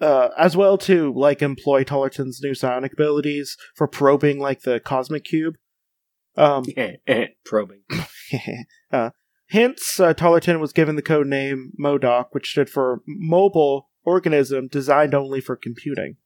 uh, 0.00 0.30
as 0.36 0.56
well 0.56 0.76
to 0.78 1.12
like 1.16 1.42
employ 1.42 1.84
Tarleton's 1.84 2.40
new 2.42 2.54
psionic 2.54 2.92
abilities 2.94 3.56
for 3.76 3.86
probing 3.86 4.40
like 4.40 4.62
the 4.62 4.80
cosmic 4.80 5.24
cube. 5.24 5.54
Um, 6.36 6.64
Probing. 7.44 7.82
uh, 8.92 9.10
hence, 9.50 10.00
uh, 10.00 10.12
Tarleton 10.12 10.58
was 10.58 10.72
given 10.72 10.96
the 10.96 11.02
code 11.02 11.28
name 11.28 11.70
MODOK, 11.80 12.26
which 12.32 12.50
stood 12.50 12.68
for 12.68 13.00
Mobile 13.06 13.90
Organism 14.04 14.66
Designed 14.66 15.14
Only 15.14 15.40
for 15.40 15.54
Computing. 15.54 16.16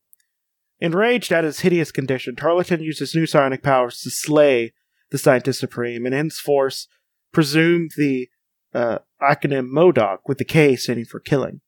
Enraged 0.80 1.32
at 1.32 1.44
his 1.44 1.60
hideous 1.60 1.90
condition, 1.90 2.36
Tarleton 2.36 2.82
used 2.82 2.98
his 2.98 3.14
new 3.14 3.26
psionic 3.26 3.62
powers 3.62 4.00
to 4.02 4.10
slay 4.10 4.74
the 5.10 5.18
Scientist 5.18 5.60
Supreme, 5.60 6.04
and 6.04 6.14
henceforth 6.14 6.86
presumed 7.32 7.92
the 7.96 8.28
uh, 8.74 8.98
acronym 9.22 9.68
MODOK, 9.70 10.18
with 10.26 10.38
the 10.38 10.44
K 10.44 10.76
standing 10.76 11.06
for 11.06 11.20
killing. 11.20 11.60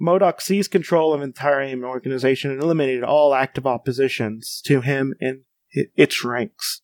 MODOK 0.00 0.40
seized 0.40 0.70
control 0.70 1.12
of 1.12 1.20
the 1.20 1.26
entire 1.26 1.62
organization 1.84 2.50
and 2.50 2.62
eliminated 2.62 3.04
all 3.04 3.34
active 3.34 3.66
oppositions 3.66 4.62
to 4.64 4.80
him 4.80 5.14
in 5.20 5.42
its 5.70 6.24
ranks. 6.24 6.82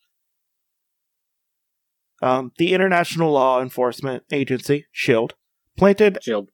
Um, 2.22 2.52
the 2.58 2.72
International 2.72 3.32
Law 3.32 3.60
Enforcement 3.60 4.24
Agency, 4.32 4.86
SHIELD, 4.92 5.34
planted 5.76 6.18
Shield. 6.22 6.50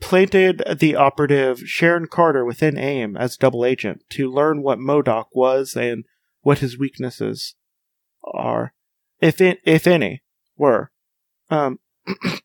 Planted 0.00 0.62
the 0.78 0.94
operative 0.94 1.60
Sharon 1.60 2.06
Carter 2.06 2.44
within 2.44 2.78
AIM 2.78 3.16
as 3.16 3.36
double 3.36 3.64
agent 3.64 4.04
to 4.10 4.30
learn 4.30 4.62
what 4.62 4.78
MODOK 4.78 5.26
was 5.32 5.74
and 5.74 6.04
what 6.42 6.58
his 6.58 6.78
weaknesses 6.78 7.54
are, 8.22 8.72
if 9.20 9.40
it, 9.40 9.58
if 9.64 9.86
any, 9.86 10.22
were. 10.56 10.90
Um, 11.50 11.80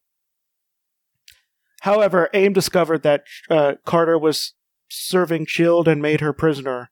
however, 1.81 2.29
AIM 2.33 2.53
discovered 2.53 3.03
that 3.03 3.23
uh, 3.49 3.73
Carter 3.85 4.17
was 4.17 4.53
serving 4.89 5.45
Shield 5.45 5.87
and 5.87 6.01
made 6.01 6.21
her 6.21 6.33
prisoner 6.33 6.89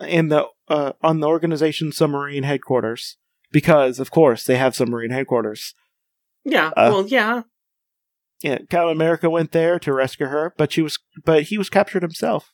in 0.00 0.28
the 0.28 0.46
uh, 0.68 0.92
on 1.02 1.20
the 1.20 1.28
organization's 1.28 1.96
submarine 1.96 2.44
headquarters 2.44 3.16
because, 3.50 3.98
of 3.98 4.10
course, 4.10 4.44
they 4.44 4.56
have 4.56 4.76
submarine 4.76 5.10
headquarters. 5.10 5.74
Yeah. 6.44 6.68
Uh, 6.68 6.90
well, 6.92 7.06
yeah. 7.06 7.42
Yeah, 8.42 8.58
Captain 8.70 8.90
America 8.90 9.28
went 9.28 9.52
there 9.52 9.78
to 9.78 9.92
rescue 9.92 10.26
her, 10.26 10.54
but 10.56 10.72
she 10.72 10.82
was 10.82 10.98
but 11.24 11.44
he 11.44 11.58
was 11.58 11.68
captured 11.68 12.02
himself. 12.02 12.52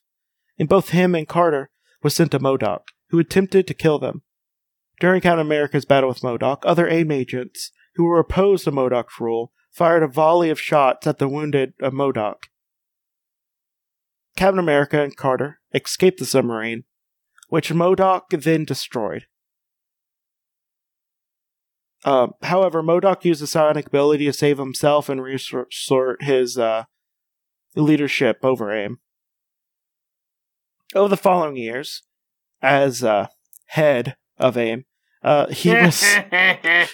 And 0.58 0.68
both 0.68 0.90
him 0.90 1.14
and 1.14 1.28
Carter 1.28 1.70
was 2.02 2.14
sent 2.14 2.32
to 2.32 2.40
MODOK, 2.40 2.80
who 3.10 3.18
attempted 3.18 3.66
to 3.66 3.74
kill 3.74 3.98
them. 3.98 4.22
During 4.98 5.20
Captain 5.20 5.44
America's 5.46 5.84
battle 5.84 6.08
with 6.08 6.22
MODOK, 6.22 6.62
other 6.64 6.88
AIM 6.88 7.12
agents 7.12 7.70
who 7.94 8.04
were 8.04 8.18
opposed 8.18 8.64
to 8.64 8.72
MODOK's 8.72 9.20
rule 9.20 9.52
fired 9.70 10.02
a 10.02 10.08
volley 10.08 10.50
of 10.50 10.60
shots 10.60 11.06
at 11.06 11.18
the 11.18 11.28
wounded 11.28 11.74
uh, 11.82 11.90
MODOK. 11.90 12.44
Captain 14.36 14.58
America 14.58 15.02
and 15.02 15.16
Carter 15.16 15.60
escaped 15.72 16.18
the 16.18 16.26
submarine, 16.26 16.84
which 17.48 17.72
MODOK 17.72 18.42
then 18.42 18.64
destroyed. 18.64 19.26
Um, 22.06 22.34
however, 22.42 22.84
MODOK 22.84 23.24
used 23.24 23.42
the 23.42 23.48
psionic 23.48 23.88
ability 23.88 24.26
to 24.26 24.32
save 24.32 24.58
himself 24.58 25.08
and 25.08 25.20
reassert 25.20 26.22
his 26.22 26.56
uh, 26.56 26.84
leadership 27.74 28.38
over 28.44 28.72
AIM. 28.72 29.00
Over 30.94 31.08
the 31.08 31.16
following 31.16 31.56
years, 31.56 32.04
as 32.62 33.02
uh, 33.02 33.26
head 33.66 34.16
of 34.38 34.56
AIM, 34.56 34.84
uh, 35.24 35.48
he 35.48 35.70
was 35.70 36.04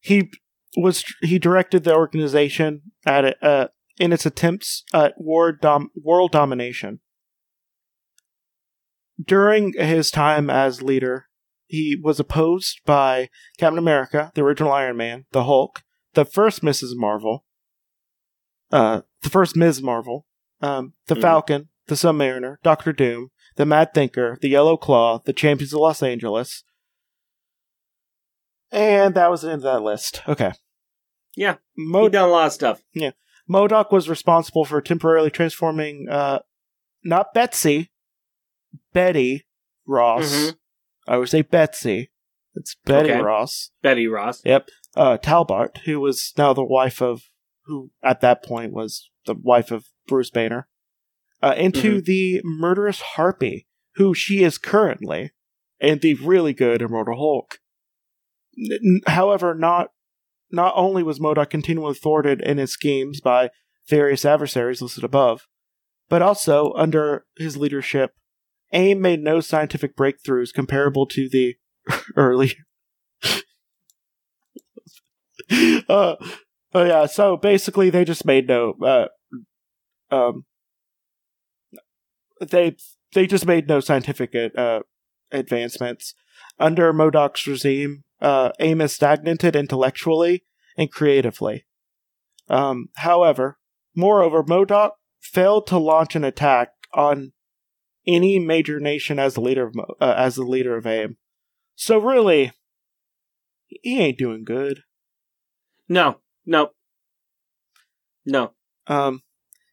he 0.00 0.30
was 0.76 1.02
he 1.22 1.38
directed 1.38 1.84
the 1.84 1.94
organization 1.94 2.82
at 3.06 3.24
it, 3.24 3.42
uh, 3.42 3.68
in 3.98 4.12
its 4.12 4.26
attempts 4.26 4.84
at 4.92 5.14
war 5.16 5.50
dom- 5.50 5.90
world 5.96 6.30
domination. 6.30 7.00
During 9.20 9.72
his 9.72 10.10
time 10.10 10.50
as 10.50 10.82
leader, 10.82 11.27
he 11.68 11.96
was 12.02 12.18
opposed 12.18 12.80
by 12.84 13.28
Captain 13.58 13.78
America, 13.78 14.32
the 14.34 14.42
original 14.42 14.72
Iron 14.72 14.96
Man, 14.96 15.26
the 15.32 15.44
Hulk, 15.44 15.82
the 16.14 16.24
first 16.24 16.62
Mrs. 16.62 16.96
Marvel, 16.96 17.44
uh, 18.72 19.02
the 19.22 19.30
first 19.30 19.54
Ms. 19.56 19.80
Marvel, 19.82 20.26
um, 20.60 20.94
the 21.06 21.14
Mhm. 21.14 21.20
Falcon, 21.22 21.68
the 21.86 21.94
Submariner, 21.94 22.56
Doctor 22.62 22.92
Doom, 22.92 23.30
the 23.56 23.64
Mad 23.66 23.94
Thinker, 23.94 24.38
the 24.40 24.48
Yellow 24.48 24.76
Claw, 24.76 25.18
the 25.24 25.32
Champions 25.32 25.72
of 25.72 25.80
Los 25.80 26.02
Angeles, 26.02 26.64
and 28.70 29.14
that 29.14 29.30
was 29.30 29.42
the 29.42 29.48
end 29.52 29.60
of 29.60 29.62
that 29.62 29.82
list. 29.82 30.22
Okay. 30.28 30.52
Yeah. 31.36 31.56
Mo- 31.76 32.04
He 32.04 32.08
done 32.10 32.28
a 32.28 32.32
lot 32.32 32.46
of 32.48 32.52
stuff. 32.52 32.82
Yeah. 32.92 33.12
MODOK 33.48 33.90
was 33.92 34.08
responsible 34.10 34.64
for 34.66 34.80
temporarily 34.82 35.30
transforming, 35.30 36.06
uh, 36.10 36.40
not 37.02 37.32
Betsy, 37.32 37.90
Betty 38.92 39.46
Ross. 39.86 40.30
Mhm. 40.30 40.57
I 41.08 41.16
would 41.16 41.28
say 41.28 41.42
Betsy. 41.42 42.10
It's 42.54 42.76
Betty 42.84 43.10
Okay. 43.12 43.20
Ross. 43.20 43.70
Betty 43.82 44.06
Ross. 44.06 44.42
Yep. 44.44 44.68
Uh, 44.96 45.16
Talbot, 45.16 45.78
who 45.84 46.00
was 46.00 46.32
now 46.36 46.52
the 46.52 46.64
wife 46.64 47.00
of, 47.00 47.22
who 47.66 47.90
at 48.02 48.20
that 48.20 48.42
point 48.44 48.72
was 48.72 49.10
the 49.26 49.34
wife 49.34 49.70
of 49.70 49.86
Bruce 50.06 50.30
Banner, 50.30 50.68
uh, 51.42 51.54
into 51.56 52.00
the 52.00 52.40
murderous 52.44 53.00
Harpy, 53.00 53.66
who 53.94 54.14
she 54.14 54.42
is 54.42 54.58
currently, 54.58 55.32
and 55.80 56.00
the 56.00 56.14
really 56.14 56.52
good 56.52 56.82
Immortal 56.82 57.16
Hulk. 57.16 57.58
N- 58.58 59.00
however, 59.06 59.54
not 59.54 59.90
not 60.50 60.72
only 60.76 61.02
was 61.02 61.20
MODOK 61.20 61.50
continually 61.50 61.94
thwarted 61.94 62.40
in 62.40 62.56
his 62.58 62.72
schemes 62.72 63.20
by 63.20 63.50
various 63.88 64.24
adversaries 64.24 64.80
listed 64.80 65.04
above, 65.04 65.46
but 66.08 66.22
also 66.22 66.72
under 66.74 67.26
his 67.36 67.56
leadership, 67.56 68.12
AIM 68.72 69.00
made 69.00 69.20
no 69.20 69.40
scientific 69.40 69.96
breakthroughs 69.96 70.52
comparable 70.52 71.06
to 71.06 71.28
the 71.28 71.56
early. 72.16 72.52
uh, 75.88 76.16
oh 76.74 76.84
yeah, 76.84 77.06
so 77.06 77.36
basically 77.36 77.90
they 77.90 78.04
just 78.04 78.24
made 78.24 78.48
no. 78.48 78.74
Uh, 78.84 79.06
um, 80.14 80.44
they 82.40 82.76
they 83.14 83.26
just 83.26 83.46
made 83.46 83.68
no 83.68 83.80
scientific 83.80 84.34
uh, 84.56 84.80
advancements 85.32 86.14
under 86.58 86.92
MODOK's 86.92 87.46
regime. 87.46 88.04
Uh, 88.20 88.50
AIM 88.60 88.80
is 88.80 88.92
stagnated 88.92 89.56
intellectually 89.56 90.44
and 90.76 90.90
creatively. 90.90 91.64
Um, 92.48 92.88
however, 92.96 93.58
moreover, 93.94 94.42
MODOK 94.42 94.90
failed 95.20 95.66
to 95.68 95.78
launch 95.78 96.16
an 96.16 96.24
attack 96.24 96.70
on 96.94 97.32
any 98.08 98.38
major 98.38 98.80
nation 98.80 99.18
as 99.18 99.34
the 99.34 99.40
leader 99.40 99.66
of 99.66 99.74
uh, 100.00 100.14
as 100.16 100.34
the 100.34 100.42
leader 100.42 100.76
of 100.76 100.86
AIM. 100.86 101.16
So 101.76 101.98
really, 101.98 102.52
he 103.68 104.00
ain't 104.00 104.18
doing 104.18 104.44
good. 104.44 104.82
No. 105.88 106.20
No. 106.44 106.70
No. 108.26 108.52
Um, 108.86 109.22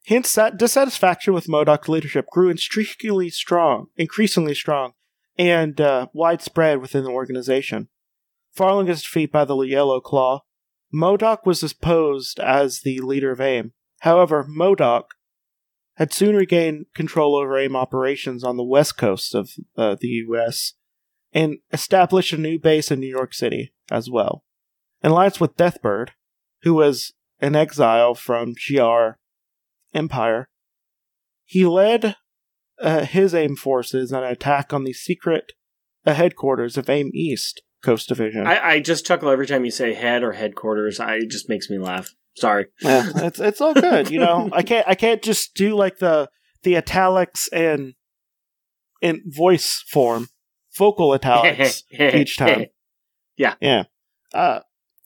hence, 0.05 0.33
that 0.33 0.57
dissatisfaction 0.57 1.33
with 1.33 1.47
MODOK's 1.47 1.89
leadership 1.89 2.27
grew 2.31 2.49
increasingly 2.49 3.29
strong, 3.29 3.87
increasingly 3.95 4.53
strong, 4.53 4.91
and 5.37 5.79
uh, 5.79 6.07
widespread 6.13 6.79
within 6.79 7.03
the 7.03 7.11
organization. 7.11 7.89
Following 8.53 8.87
his 8.87 9.01
defeat 9.01 9.31
by 9.31 9.45
the 9.45 9.57
Yellow 9.57 9.99
Claw, 9.99 10.43
MODOK 10.93 11.45
was 11.45 11.61
deposed 11.61 12.39
as 12.39 12.81
the 12.81 12.99
leader 12.99 13.31
of 13.31 13.41
AIM. 13.41 13.73
However, 14.01 14.45
MODOK 14.47 15.14
had 15.95 16.13
soon 16.13 16.35
regained 16.35 16.85
control 16.93 17.35
over 17.35 17.57
AIM 17.57 17.75
operations 17.75 18.43
on 18.43 18.57
the 18.57 18.63
west 18.63 18.97
coast 18.97 19.33
of 19.33 19.51
uh, 19.77 19.95
the 19.99 20.07
U.S. 20.07 20.73
and 21.33 21.57
established 21.71 22.33
a 22.33 22.37
new 22.37 22.59
base 22.59 22.91
in 22.91 22.99
New 22.99 23.07
York 23.07 23.33
City 23.33 23.73
as 23.89 24.09
well. 24.09 24.43
In 25.01 25.11
alliance 25.11 25.39
with 25.39 25.57
Deathbird, 25.57 26.09
who 26.63 26.73
was 26.73 27.13
in 27.39 27.55
exile 27.55 28.15
from 28.15 28.55
Shi'ar 28.55 29.15
Empire, 29.93 30.49
he 31.45 31.65
led 31.65 32.15
uh, 32.81 33.05
his 33.05 33.33
AIM 33.33 33.55
forces 33.55 34.11
on 34.11 34.23
an 34.23 34.31
attack 34.31 34.73
on 34.73 34.83
the 34.83 34.93
secret 34.93 35.53
uh, 36.05 36.13
headquarters 36.13 36.77
of 36.77 36.89
AIM 36.89 37.11
East 37.13 37.61
Coast 37.83 38.09
Division. 38.09 38.45
I, 38.45 38.67
I 38.67 38.79
just 38.79 39.05
chuckle 39.05 39.29
every 39.29 39.47
time 39.47 39.63
you 39.63 39.71
say 39.71 39.93
head 39.93 40.23
or 40.23 40.33
headquarters. 40.33 40.99
I, 40.99 41.15
it 41.15 41.29
just 41.29 41.47
makes 41.47 41.69
me 41.69 41.77
laugh. 41.77 42.13
Sorry. 42.35 42.65
yeah, 42.81 43.09
it's 43.15 43.39
it's 43.39 43.61
all 43.61 43.73
good, 43.73 44.09
you 44.11 44.19
know. 44.19 44.49
I 44.51 44.61
can't 44.61 44.87
I 44.87 44.95
can't 44.95 45.21
just 45.21 45.53
do 45.55 45.75
like 45.75 45.99
the 45.99 46.29
the 46.63 46.75
italics 46.77 47.47
and 47.53 47.93
in 49.01 49.21
voice 49.25 49.83
form 49.89 50.27
vocal 50.77 51.13
italics 51.13 51.83
each 51.91 52.37
time. 52.37 52.65
Yeah. 53.37 53.55
Yeah. 53.61 53.83
Uh, 54.33 54.59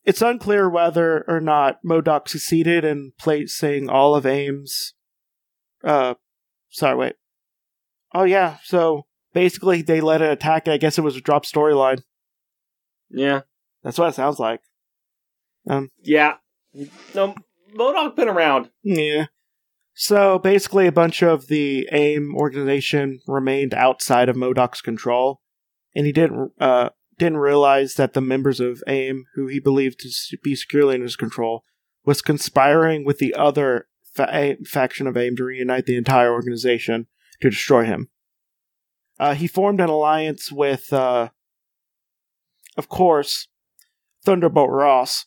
it's 0.06 0.22
unclear 0.22 0.70
whether 0.70 1.24
or 1.28 1.40
not 1.40 1.80
MODOK 1.86 2.28
succeeded 2.28 2.84
in 2.86 3.12
placing 3.20 3.90
all 3.90 4.16
of 4.16 4.26
AIM's. 4.26 4.94
Uh, 5.84 6.16
sorry, 6.70 6.96
wait. 6.96 7.16
Oh, 8.14 8.24
yeah. 8.24 8.58
So 8.64 9.06
basically, 9.34 9.82
they 9.82 10.02
led 10.02 10.22
an 10.22 10.32
attack. 10.32 10.68
I 10.68 10.78
guess 10.78 10.98
it 10.98 11.02
was 11.04 11.16
a 11.16 11.22
drop 11.22 11.46
storyline. 11.46 12.02
Yeah. 13.12 13.42
That's 13.84 13.98
what 14.00 14.10
it 14.10 14.16
sounds 14.16 14.40
like. 14.40 14.62
Um, 15.70 15.90
Yeah. 16.02 16.36
No, 17.16 17.36
MODOK 17.74 18.16
been 18.16 18.30
around. 18.30 18.70
yeah. 18.84 19.26
So 19.94 20.40
basically, 20.40 20.88
a 20.88 20.94
bunch 20.94 21.22
of 21.22 21.48
the 21.48 21.88
AIM 21.92 22.34
organization 22.36 23.20
remained 23.28 23.74
outside 23.74 24.30
of 24.30 24.38
MODOK's 24.38 24.82
control, 24.82 25.42
and 25.94 26.06
he 26.06 26.14
didn't 26.14 26.52
uh, 26.60 26.90
didn't 27.18 27.40
realize 27.40 27.96
that 27.96 28.14
the 28.14 28.22
members 28.22 28.62
of 28.62 28.82
AIM, 28.88 29.26
who 29.36 29.48
he 29.48 29.60
believed 29.60 30.00
to 30.00 30.38
be 30.42 30.56
securely 30.56 30.96
in 30.96 31.02
his 31.02 31.18
control, 31.18 31.64
was 32.06 32.22
conspiring 32.22 33.04
with 33.04 33.18
the 33.18 33.34
other 33.34 33.88
fa- 34.14 34.30
A- 34.32 34.64
faction 34.64 35.06
of 35.06 35.18
AIM 35.18 35.36
to 35.36 35.44
reunite 35.44 35.86
the 35.86 35.98
entire 35.98 36.32
organization 36.32 37.08
to 37.42 37.50
destroy 37.50 37.84
him. 37.84 38.10
Uh, 39.20 39.34
he 39.34 39.48
formed 39.48 39.82
an 39.82 39.90
alliance 39.90 40.50
with, 40.50 40.94
uh, 40.94 41.28
of 42.78 42.88
course, 42.88 43.50
Thunderbolt 44.24 44.70
Ross, 44.70 45.26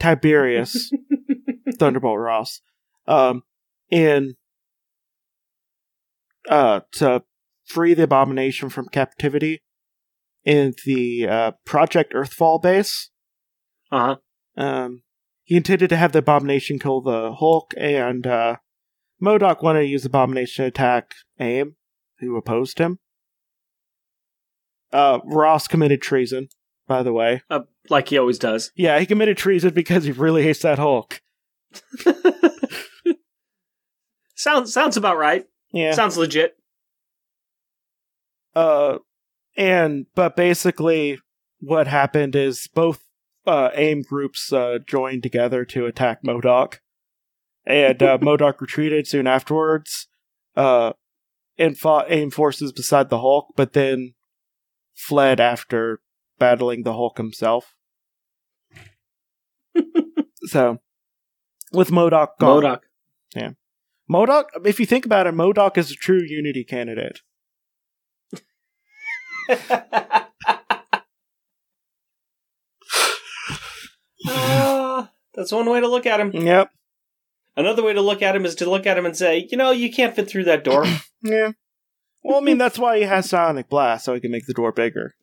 Tiberius 0.00 0.90
Thunderbolt 1.78 2.18
Ross, 2.18 2.60
um, 3.06 3.42
in 3.90 4.34
uh, 6.48 6.80
to 6.92 7.22
free 7.64 7.94
the 7.94 8.04
abomination 8.04 8.68
from 8.68 8.88
captivity 8.88 9.62
in 10.44 10.74
the 10.84 11.28
uh, 11.28 11.52
Project 11.64 12.12
Earthfall 12.14 12.60
base. 12.60 13.10
Uh 13.92 14.16
huh. 14.56 14.62
Um, 14.62 15.02
he 15.44 15.56
intended 15.56 15.90
to 15.90 15.96
have 15.96 16.12
the 16.12 16.20
abomination 16.20 16.78
kill 16.78 17.00
the 17.00 17.34
Hulk, 17.34 17.74
and 17.76 18.26
uh, 18.26 18.56
MODOK 19.22 19.62
wanted 19.62 19.80
to 19.80 19.86
use 19.86 20.02
the 20.02 20.08
abomination 20.08 20.64
to 20.64 20.68
attack 20.68 21.14
AIM, 21.38 21.76
who 22.20 22.36
opposed 22.36 22.78
him. 22.78 22.98
Uh, 24.92 25.20
Ross 25.24 25.68
committed 25.68 26.02
treason, 26.02 26.48
by 26.86 27.02
the 27.02 27.12
way. 27.12 27.42
Uh, 27.50 27.60
like 27.90 28.08
he 28.08 28.18
always 28.18 28.38
does. 28.38 28.70
Yeah, 28.76 28.98
he 28.98 29.06
committed 29.06 29.36
treason 29.36 29.74
because 29.74 30.04
he 30.04 30.12
really 30.12 30.42
hates 30.42 30.60
that 30.60 30.78
Hulk. 30.78 31.20
sounds 34.34 34.72
sounds 34.72 34.96
about 34.96 35.18
right. 35.18 35.44
Yeah. 35.72 35.92
Sounds 35.92 36.16
legit. 36.16 36.56
Uh, 38.54 38.98
and 39.56 40.06
but 40.14 40.36
basically, 40.36 41.18
what 41.60 41.86
happened 41.86 42.34
is 42.34 42.68
both 42.74 43.04
uh, 43.46 43.70
AIM 43.74 44.02
groups 44.02 44.52
uh, 44.52 44.78
joined 44.86 45.22
together 45.22 45.64
to 45.66 45.86
attack 45.86 46.22
MODOK, 46.24 46.78
and 47.64 48.02
uh, 48.02 48.18
MODOK 48.20 48.60
retreated 48.60 49.06
soon 49.06 49.26
afterwards. 49.26 50.08
Uh, 50.56 50.92
and 51.56 51.78
fought 51.78 52.10
AIM 52.10 52.30
forces 52.30 52.72
beside 52.72 53.10
the 53.10 53.20
Hulk, 53.20 53.52
but 53.54 53.74
then 53.74 54.14
fled 54.94 55.38
after 55.40 56.00
battling 56.38 56.82
the 56.82 56.94
Hulk 56.94 57.18
himself. 57.18 57.74
So, 60.50 60.80
with 61.72 61.90
MODOK 61.90 62.30
gone, 62.40 62.64
MODOK. 62.64 62.80
Yeah. 63.36 63.50
MODOK, 64.10 64.46
if 64.64 64.80
you 64.80 64.86
think 64.86 65.06
about 65.06 65.28
it, 65.28 65.34
MODOK 65.34 65.78
is 65.78 65.92
a 65.92 65.94
true 65.94 66.20
Unity 66.20 66.64
candidate. 66.64 67.20
Ah, 74.26 75.12
that's 75.34 75.52
one 75.52 75.70
way 75.70 75.78
to 75.78 75.86
look 75.86 76.04
at 76.04 76.18
him. 76.18 76.32
Yep. 76.32 76.72
Another 77.56 77.84
way 77.84 77.92
to 77.92 78.00
look 78.00 78.20
at 78.20 78.34
him 78.34 78.44
is 78.44 78.56
to 78.56 78.68
look 78.68 78.86
at 78.88 78.98
him 78.98 79.06
and 79.06 79.16
say, 79.16 79.46
you 79.52 79.56
know, 79.56 79.70
you 79.70 79.92
can't 79.92 80.16
fit 80.16 80.28
through 80.28 80.44
that 80.44 80.64
door. 80.64 80.84
Yeah. 81.22 81.52
Well, 82.22 82.38
I 82.38 82.40
mean, 82.40 82.56
that's 82.56 82.78
why 82.78 82.96
he 82.96 83.02
has 83.04 83.28
Sonic 83.28 83.68
Blast, 83.68 84.06
so 84.06 84.14
he 84.14 84.20
can 84.20 84.30
make 84.30 84.46
the 84.46 84.54
door 84.54 84.72
bigger. 84.72 85.14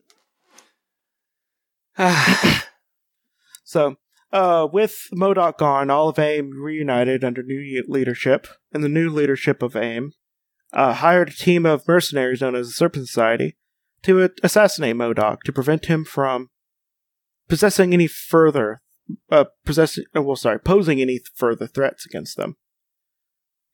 So, 3.64 3.98
uh, 4.32 4.68
with 4.72 5.08
MODOK 5.14 5.58
gone, 5.58 5.90
all 5.90 6.10
of 6.10 6.20
AIM 6.20 6.52
reunited 6.62 7.24
under 7.24 7.44
new 7.44 7.84
leadership, 7.88 8.48
and 8.74 8.84
the 8.84 8.90
new 8.90 9.10
leadership 9.10 9.62
of 9.62 9.76
AIM 9.76 10.12
uh, 10.74 10.94
hired 10.94 11.30
a 11.30 11.34
team 11.34 11.66
of 11.66 11.88
mercenaries 11.88 12.42
known 12.42 12.56
as 12.56 12.68
the 12.68 12.74
Serpent 12.74 13.08
Society 13.08 13.56
to 14.04 14.30
assassinate 14.44 14.96
MODOK 14.96 15.42
to 15.44 15.54
prevent 15.54 15.86
him 15.86 16.04
from 16.04 16.50
possessing 17.48 17.94
any 17.94 18.08
further, 18.08 18.82
uh, 19.32 19.46
possessing, 19.66 20.04
uh, 20.16 20.22
well, 20.22 20.36
sorry, 20.36 20.60
posing 20.60 21.02
any 21.02 21.20
further 21.36 21.68
threats 21.68 22.06
against 22.06 22.38
them. 22.38 22.58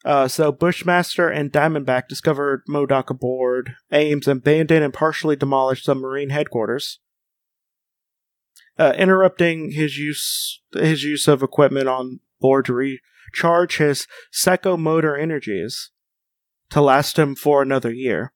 Uh, 0.05 0.27
so 0.27 0.51
Bushmaster 0.51 1.29
and 1.29 1.51
Diamondback 1.51 2.07
discovered 2.07 2.63
MODOK 2.69 3.09
aboard 3.09 3.75
AIM's 3.91 4.27
abandoned 4.27 4.83
and 4.83 4.93
partially 4.93 5.35
demolished 5.35 5.85
submarine 5.85 6.29
headquarters 6.29 6.99
uh, 8.77 8.93
interrupting 8.97 9.71
his 9.71 9.97
use 9.97 10.61
his 10.73 11.03
use 11.03 11.27
of 11.27 11.43
equipment 11.43 11.87
on 11.87 12.19
board 12.39 12.65
to 12.65 12.73
recharge 12.73 13.77
his 13.77 14.07
psychomotor 14.31 15.19
energies 15.19 15.91
to 16.69 16.81
last 16.81 17.19
him 17.19 17.35
for 17.35 17.61
another 17.61 17.91
year. 17.91 18.33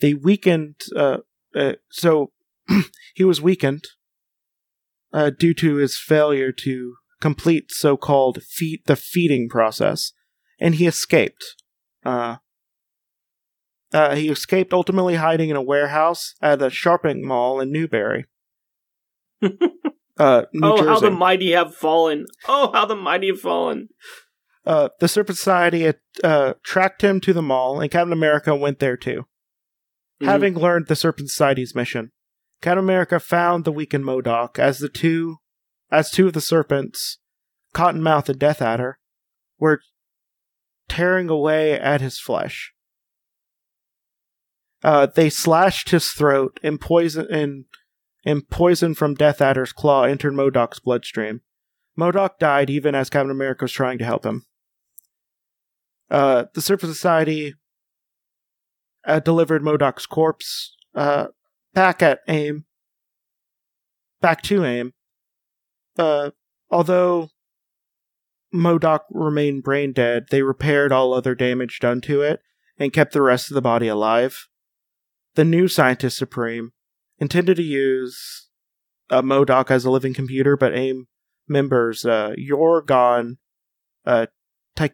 They 0.00 0.14
weakened, 0.14 0.76
uh, 0.96 1.18
uh, 1.54 1.74
so 1.90 2.32
he 3.14 3.24
was 3.24 3.40
weakened 3.40 3.84
uh, 5.12 5.30
due 5.30 5.54
to 5.54 5.76
his 5.76 5.98
failure 5.98 6.52
to 6.52 6.94
complete 7.20 7.70
so-called 7.70 8.42
feed 8.42 8.82
the 8.86 8.96
feeding 8.96 9.48
process, 9.48 10.12
and 10.58 10.76
he 10.76 10.86
escaped. 10.86 11.44
Uh, 12.04 12.36
uh, 13.92 14.14
he 14.14 14.28
escaped, 14.28 14.72
ultimately 14.72 15.16
hiding 15.16 15.50
in 15.50 15.56
a 15.56 15.62
warehouse 15.62 16.34
at 16.40 16.62
a 16.62 16.70
shopping 16.70 17.26
mall 17.26 17.60
in 17.60 17.72
Newbury. 17.72 18.26
Uh, 19.42 20.44
oh, 20.62 20.76
Jersey. 20.76 20.88
how 20.88 21.00
the 21.00 21.10
mighty 21.10 21.52
have 21.52 21.74
fallen. 21.74 22.26
Oh, 22.46 22.70
how 22.72 22.84
the 22.84 22.94
mighty 22.96 23.28
have 23.28 23.40
fallen. 23.40 23.88
uh, 24.66 24.90
the 25.00 25.08
Serpent 25.08 25.38
Society 25.38 25.92
uh, 26.22 26.54
tracked 26.62 27.02
him 27.02 27.20
to 27.22 27.32
the 27.32 27.40
mall, 27.42 27.80
and 27.80 27.90
Captain 27.90 28.12
America 28.12 28.54
went 28.54 28.80
there 28.80 28.96
too. 28.98 29.24
Mhm. 30.20 30.26
Having 30.26 30.54
learned 30.58 30.86
the 30.88 30.96
Serpent 30.96 31.30
Society's 31.30 31.74
mission, 31.74 32.12
Captain 32.60 32.84
America 32.84 33.18
found 33.18 33.64
the 33.64 33.72
weakened 33.72 34.04
MODOK 34.04 34.58
as 34.58 34.78
the 34.80 34.90
two, 34.90 35.36
as 35.90 36.10
two 36.10 36.26
of 36.26 36.34
the 36.34 36.42
serpents, 36.42 37.18
Cottonmouth 37.74 38.28
and 38.28 38.38
Death 38.38 38.60
Adder, 38.60 38.98
were 39.58 39.80
tearing 40.90 41.30
away 41.30 41.72
at 41.80 42.02
his 42.02 42.18
flesh. 42.20 42.74
Uh, 44.82 45.06
they 45.06 45.30
slashed 45.30 45.90
his 45.90 46.08
throat, 46.10 46.58
and 46.62 46.80
poison 46.80 47.26
and, 47.30 47.64
and 48.24 48.48
poison 48.48 48.94
from 48.94 49.14
Death 49.14 49.40
Adder's 49.40 49.72
claw 49.72 50.04
entered 50.04 50.34
MODOK's 50.34 50.80
bloodstream. 50.80 51.40
MODOK 51.98 52.38
died 52.38 52.70
even 52.70 52.94
as 52.94 53.10
Captain 53.10 53.30
America 53.30 53.64
was 53.64 53.72
trying 53.72 53.98
to 53.98 54.04
help 54.04 54.24
him. 54.24 54.46
Uh, 56.10 56.44
the 56.54 56.62
Surface 56.62 56.90
Society 56.90 57.54
uh, 59.06 59.20
delivered 59.20 59.62
MODOK's 59.62 60.06
corpse 60.06 60.76
uh, 60.94 61.28
back 61.74 62.02
at 62.02 62.20
AIM, 62.28 62.64
back 64.20 64.42
to 64.42 64.64
AIM. 64.64 64.92
Uh, 65.98 66.30
although 66.70 67.28
MODOK 68.54 69.00
remained 69.10 69.62
brain 69.62 69.92
dead, 69.92 70.26
they 70.30 70.42
repaired 70.42 70.92
all 70.92 71.12
other 71.12 71.34
damage 71.34 71.78
done 71.80 72.00
to 72.02 72.22
it 72.22 72.40
and 72.78 72.92
kept 72.92 73.12
the 73.12 73.22
rest 73.22 73.50
of 73.50 73.54
the 73.54 73.62
body 73.62 73.88
alive. 73.88 74.48
The 75.34 75.44
new 75.44 75.68
Scientist 75.68 76.18
Supreme 76.18 76.72
intended 77.20 77.56
to 77.56 77.62
use 77.62 78.48
uh, 79.10 79.22
MODOK 79.22 79.70
as 79.70 79.84
a 79.84 79.90
living 79.90 80.14
computer, 80.14 80.56
but 80.56 80.74
AIM 80.74 81.06
members 81.46 82.04
uh, 82.04 82.32
Yorgon, 82.38 83.36
uh, 84.06 84.26
Ta- 84.74 84.88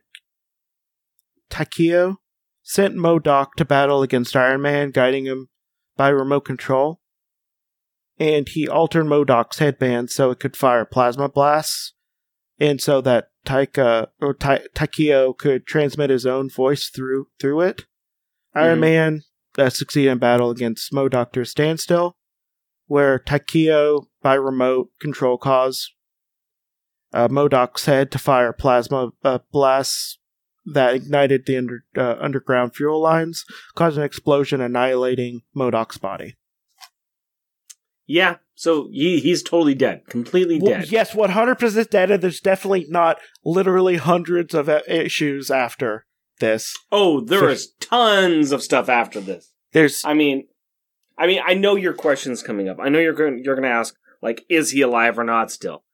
Takeo 1.50 2.16
sent 2.62 2.96
MODOK 2.96 3.54
to 3.56 3.64
battle 3.64 4.02
against 4.02 4.34
Iron 4.36 4.62
Man, 4.62 4.90
guiding 4.90 5.26
him 5.26 5.48
by 5.96 6.08
remote 6.08 6.44
control. 6.44 7.00
And 8.18 8.48
he 8.48 8.66
altered 8.66 9.04
MODOK's 9.04 9.58
headband 9.58 10.10
so 10.10 10.30
it 10.30 10.40
could 10.40 10.56
fire 10.56 10.86
plasma 10.86 11.28
blasts, 11.28 11.92
and 12.58 12.80
so 12.80 13.00
that 13.02 13.28
Taika 13.44 14.08
or 14.20 14.34
Ta- 14.34 14.64
Takeo 14.74 15.34
could 15.34 15.66
transmit 15.66 16.10
his 16.10 16.26
own 16.26 16.48
voice 16.48 16.88
through 16.88 17.28
through 17.38 17.60
it. 17.60 17.84
Iron 18.54 18.78
Mhm. 18.78 18.80
Man 18.80 19.22
uh, 19.58 19.70
succeeded 19.70 20.10
in 20.12 20.18
battle 20.18 20.50
against 20.50 20.92
MODOK 20.92 21.32
to 21.32 21.40
a 21.40 21.46
standstill, 21.46 22.16
where 22.86 23.18
Takeo, 23.18 24.08
by 24.22 24.34
remote 24.34 24.90
control, 25.00 25.38
caused 25.38 25.90
uh, 27.12 27.28
MODOK's 27.28 27.86
head 27.86 28.10
to 28.12 28.18
fire 28.18 28.52
plasma 28.52 29.10
uh, 29.24 29.38
blasts 29.52 30.18
that 30.66 30.94
ignited 30.94 31.46
the 31.46 31.56
under, 31.56 31.84
uh, 31.96 32.16
underground 32.20 32.74
fuel 32.74 33.00
lines, 33.00 33.44
causing 33.74 34.02
an 34.02 34.06
explosion, 34.06 34.60
annihilating 34.60 35.42
MODOK's 35.56 35.98
body. 35.98 36.34
Yeah, 38.08 38.36
so 38.54 38.88
he, 38.92 39.18
he's 39.20 39.42
totally 39.42 39.74
dead, 39.74 40.02
completely 40.08 40.60
Well, 40.60 40.80
dead. 40.80 40.90
yes, 40.92 41.14
100% 41.14 41.90
dead, 41.90 42.10
and 42.10 42.22
there's 42.22 42.40
definitely 42.40 42.86
not 42.88 43.18
literally 43.44 43.96
hundreds 43.96 44.54
of 44.54 44.68
issues 44.68 45.50
after 45.50 46.06
this. 46.40 46.74
Oh, 46.92 47.20
there 47.20 47.48
is 47.48 47.72
tons 47.80 48.52
of 48.52 48.62
stuff 48.62 48.88
after 48.88 49.20
this. 49.20 49.52
There's 49.72 50.02
I 50.04 50.14
mean, 50.14 50.46
I 51.18 51.26
mean, 51.26 51.40
I 51.44 51.54
know 51.54 51.76
your 51.76 51.92
question's 51.94 52.42
coming 52.42 52.68
up. 52.68 52.78
I 52.80 52.88
know 52.88 52.98
you're 52.98 53.12
going 53.12 53.42
you're 53.44 53.54
going 53.56 53.68
to 53.68 53.74
ask 53.74 53.94
like, 54.22 54.44
is 54.48 54.70
he 54.70 54.80
alive 54.82 55.18
or 55.18 55.24
not 55.24 55.50
still? 55.50 55.84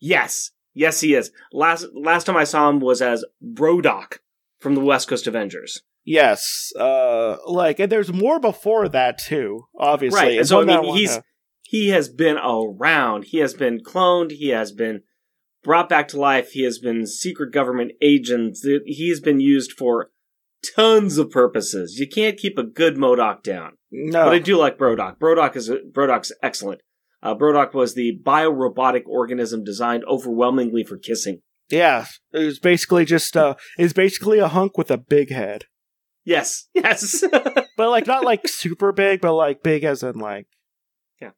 Yes, 0.00 0.50
yes, 0.74 1.00
he 1.00 1.14
is. 1.14 1.30
Last 1.52 1.86
last 1.94 2.24
time 2.24 2.36
I 2.36 2.44
saw 2.44 2.68
him 2.68 2.80
was 2.80 3.02
as 3.02 3.24
Brodock 3.42 4.18
from 4.58 4.74
the 4.74 4.80
West 4.80 5.08
Coast 5.08 5.26
Avengers. 5.26 5.82
yes, 6.04 6.72
uh, 6.78 7.36
like, 7.46 7.78
and 7.78 7.90
there's 7.92 8.12
more 8.12 8.40
before 8.40 8.88
that 8.88 9.18
too. 9.18 9.66
Obviously, 9.78 10.18
Right, 10.20 10.38
and 10.38 10.48
so, 10.48 10.60
I 10.62 10.64
mean, 10.64 10.96
he's- 10.96 11.20
He 11.62 11.90
has 11.90 12.08
been 12.08 12.36
around. 12.36 13.24
He 13.26 13.38
has 13.38 13.54
been 13.54 13.80
cloned. 13.80 14.32
He 14.32 14.48
has 14.48 14.72
been 14.72 15.02
brought 15.62 15.88
back 15.88 16.08
to 16.08 16.18
life. 16.20 16.50
He 16.52 16.62
has 16.64 16.78
been 16.78 17.06
secret 17.06 17.52
government 17.52 17.92
agent. 18.02 18.58
He's 18.86 19.20
been 19.20 19.40
used 19.40 19.72
for 19.72 20.10
tons 20.76 21.18
of 21.18 21.30
purposes. 21.30 21.96
You 21.98 22.06
can't 22.08 22.36
keep 22.38 22.58
a 22.58 22.62
good 22.62 22.96
MODOK 22.96 23.42
down. 23.42 23.72
no, 23.90 24.24
But 24.24 24.32
I 24.34 24.38
do 24.38 24.56
like 24.56 24.78
Brodock. 24.78 25.18
Brodock 25.18 25.56
is 25.56 25.70
Brodock's 25.70 26.32
excellent. 26.42 26.80
Uh, 27.22 27.34
Brodock 27.34 27.74
was 27.74 27.94
the 27.94 28.18
biorobotic 28.24 29.02
organism 29.06 29.62
designed 29.64 30.04
overwhelmingly 30.04 30.84
for 30.84 30.96
kissing. 30.96 31.40
yeah, 31.70 32.06
it 32.32 32.44
was 32.44 32.58
basically 32.58 33.04
just 33.04 33.36
uh, 33.36 33.54
it's 33.78 33.92
basically 33.92 34.38
a 34.38 34.48
hunk 34.48 34.76
with 34.78 34.90
a 34.90 34.96
big 34.98 35.30
head, 35.30 35.64
Yes, 36.24 36.68
yes. 36.74 37.22
but 37.76 37.90
like 37.90 38.06
not 38.06 38.24
like 38.24 38.48
super 38.48 38.92
big, 38.92 39.20
but 39.20 39.34
like 39.34 39.62
big 39.62 39.84
as 39.84 40.02
in 40.02 40.18
like, 40.18 40.46
Yeah. 41.20 41.30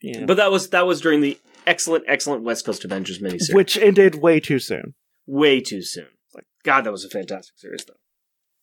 yeah, 0.00 0.24
but 0.24 0.36
that 0.36 0.50
was 0.52 0.70
that 0.70 0.86
was 0.86 1.00
during 1.00 1.20
the 1.20 1.36
excellent, 1.66 2.04
excellent 2.06 2.42
West 2.42 2.64
Coast 2.64 2.84
Avengers 2.84 3.18
miniseries. 3.20 3.54
which 3.54 3.76
ended 3.76 4.16
way 4.16 4.40
too 4.40 4.58
soon. 4.58 4.94
way 5.26 5.60
too 5.60 5.82
soon. 5.82 6.08
Like 6.34 6.44
God, 6.64 6.82
that 6.84 6.92
was 6.92 7.04
a 7.04 7.08
fantastic 7.10 7.56
series 7.58 7.84
though. 7.86 7.94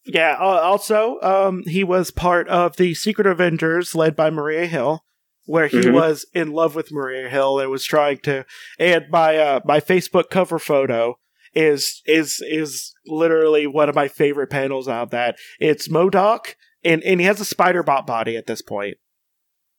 Yeah. 0.06 0.38
Uh, 0.40 0.44
also, 0.62 1.20
um, 1.22 1.64
he 1.66 1.84
was 1.84 2.12
part 2.12 2.48
of 2.48 2.78
the 2.78 2.94
Secret 2.94 3.28
Avengers, 3.28 3.94
led 3.96 4.16
by 4.16 4.30
Maria 4.30 4.66
Hill, 4.66 5.04
where 5.46 5.68
he 5.68 5.78
Mhm. 5.82 5.94
was 5.94 6.26
in 6.34 6.52
love 6.52 6.76
with 6.76 6.92
Maria 6.92 7.28
Hill 7.30 7.60
and 7.60 7.70
was 7.70 7.84
trying 7.86 8.20
to. 8.20 8.46
And 8.80 9.06
my 9.10 9.38
uh, 9.38 9.60
my 9.66 9.80
Facebook 9.80 10.30
cover 10.30 10.60
photo 10.60 11.20
is 11.54 12.02
is 12.06 12.42
is 12.48 12.94
literally 13.06 13.66
one 13.68 13.90
of 13.90 13.96
my 13.96 14.08
favorite 14.08 14.50
panels 14.50 14.88
out 14.88 15.04
of 15.04 15.10
that. 15.12 15.38
It's 15.60 15.88
MODOK, 15.90 16.56
and 16.84 17.02
and 17.04 17.20
he 17.20 17.26
has 17.26 17.40
a 17.42 17.46
spider 17.46 17.84
bot 17.84 18.06
body 18.08 18.36
at 18.38 18.46
this 18.48 18.62
point. 18.62 18.98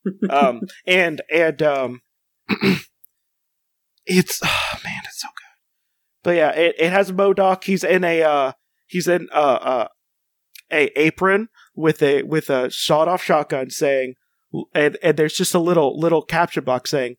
um, 0.30 0.60
and 0.86 1.20
and 1.32 1.62
um, 1.62 2.00
it's 4.08 4.40
oh, 4.44 4.78
man, 4.84 5.00
it's 5.04 5.20
so 5.20 5.28
good. 5.28 5.44
But 6.24 6.36
yeah, 6.36 6.50
it, 6.50 6.74
it 6.78 6.92
has 6.92 7.12
MODOK. 7.12 7.64
He's 7.64 7.84
in 7.84 8.02
a 8.02 8.22
uh, 8.22 8.52
he's 8.86 9.06
in 9.06 9.28
uh, 9.32 9.36
uh 9.36 9.88
a 10.70 10.86
apron 11.00 11.48
with 11.74 12.02
a 12.02 12.22
with 12.24 12.50
a 12.50 12.70
shot 12.70 13.08
off 13.08 13.22
shotgun 13.22 13.70
saying 13.70 14.14
and 14.74 14.98
and 15.02 15.16
there's 15.16 15.34
just 15.34 15.54
a 15.54 15.58
little 15.58 15.98
little 15.98 16.22
caption 16.22 16.64
box 16.64 16.90
saying 16.90 17.16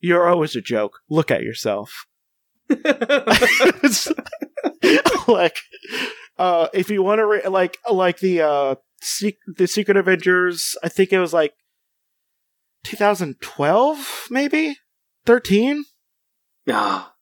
you're 0.00 0.28
always 0.28 0.54
a 0.54 0.60
joke 0.60 1.00
look 1.08 1.30
at 1.30 1.42
yourself 1.42 2.06
like 5.28 5.56
uh 6.38 6.68
if 6.72 6.90
you 6.90 7.02
want 7.02 7.18
to 7.18 7.26
re- 7.26 7.48
like 7.48 7.78
like 7.90 8.18
the 8.18 8.40
uh 8.40 8.74
Se- 9.02 9.36
the 9.46 9.66
secret 9.66 9.96
avengers 9.96 10.74
i 10.82 10.88
think 10.88 11.12
it 11.12 11.18
was 11.18 11.34
like 11.34 11.52
2012 12.84 14.28
maybe 14.30 14.76
13 15.26 15.84
ah, 16.68 17.14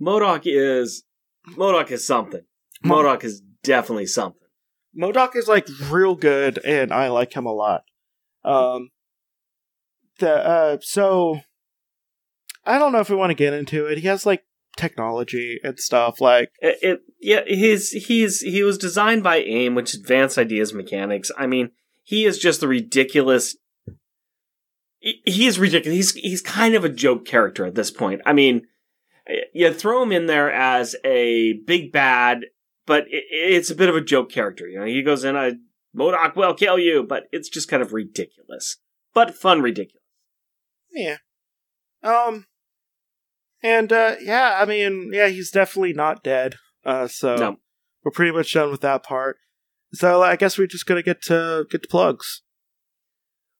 MODOK 0.00 0.42
is 0.44 1.04
MODOK 1.48 1.90
is 1.90 2.06
something. 2.06 2.42
MODOK 2.84 3.24
is 3.24 3.42
definitely 3.62 4.06
something. 4.06 4.48
MODOK 4.96 5.36
is 5.36 5.48
like 5.48 5.66
real 5.90 6.14
good, 6.14 6.58
and 6.64 6.92
I 6.92 7.08
like 7.08 7.34
him 7.34 7.46
a 7.46 7.52
lot. 7.52 7.82
Um, 8.44 8.90
the 10.18 10.32
uh, 10.32 10.78
so 10.80 11.40
I 12.64 12.78
don't 12.78 12.92
know 12.92 13.00
if 13.00 13.10
we 13.10 13.16
want 13.16 13.30
to 13.30 13.34
get 13.34 13.54
into 13.54 13.86
it. 13.86 13.98
He 13.98 14.06
has 14.08 14.26
like 14.26 14.44
technology 14.76 15.58
and 15.62 15.78
stuff. 15.78 16.20
Like 16.20 16.50
It, 16.60 16.78
it 16.82 17.00
yeah, 17.20 17.42
his 17.46 17.90
he's 17.90 18.40
he 18.40 18.62
was 18.62 18.78
designed 18.78 19.22
by 19.22 19.38
AIM, 19.38 19.74
which 19.74 19.94
Advanced 19.94 20.38
Ideas 20.38 20.72
Mechanics. 20.72 21.30
I 21.36 21.46
mean, 21.46 21.70
he 22.02 22.24
is 22.24 22.38
just 22.38 22.60
the 22.60 22.68
ridiculous. 22.68 23.56
He- 25.00 25.46
is 25.46 25.58
ridiculous. 25.58 25.96
He's 25.96 26.12
he's 26.14 26.42
kind 26.42 26.74
of 26.74 26.84
a 26.84 26.88
joke 26.88 27.24
character 27.24 27.64
at 27.64 27.74
this 27.74 27.90
point. 27.90 28.20
I 28.26 28.32
mean, 28.32 28.62
you 29.52 29.72
throw 29.72 30.02
him 30.02 30.12
in 30.12 30.26
there 30.26 30.50
as 30.52 30.96
a 31.04 31.54
big 31.66 31.92
bad, 31.92 32.46
but 32.86 33.04
it, 33.08 33.24
it's 33.30 33.70
a 33.70 33.74
bit 33.76 33.88
of 33.88 33.96
a 33.96 34.00
joke 34.00 34.30
character. 34.30 34.66
You 34.68 34.80
know, 34.80 34.86
he 34.86 35.02
goes 35.02 35.24
in, 35.24 35.36
"I 35.36 35.52
MODOK 35.96 36.34
will 36.36 36.54
kill 36.54 36.78
you," 36.78 37.02
but 37.04 37.24
it's 37.32 37.48
just 37.48 37.68
kind 37.68 37.82
of 37.82 37.92
ridiculous, 37.92 38.76
but 39.14 39.34
fun 39.34 39.62
ridiculous. 39.62 40.02
yeah, 40.92 41.18
um, 42.02 42.46
and 43.62 43.92
uh, 43.92 44.16
yeah, 44.20 44.58
I 44.60 44.64
mean, 44.64 45.10
yeah, 45.12 45.28
he's 45.28 45.50
definitely 45.50 45.92
not 45.92 46.22
dead. 46.24 46.56
Uh, 46.84 47.06
so 47.08 47.36
No. 47.36 47.56
we're 48.04 48.10
pretty 48.12 48.32
much 48.32 48.52
done 48.52 48.70
with 48.70 48.80
that 48.82 49.02
part. 49.02 49.36
So 49.92 50.22
I 50.22 50.36
guess 50.36 50.58
we're 50.58 50.66
just 50.66 50.86
gonna 50.86 51.02
get 51.02 51.22
to 51.22 51.66
get 51.70 51.82
to 51.82 51.88
plugs. 51.88 52.42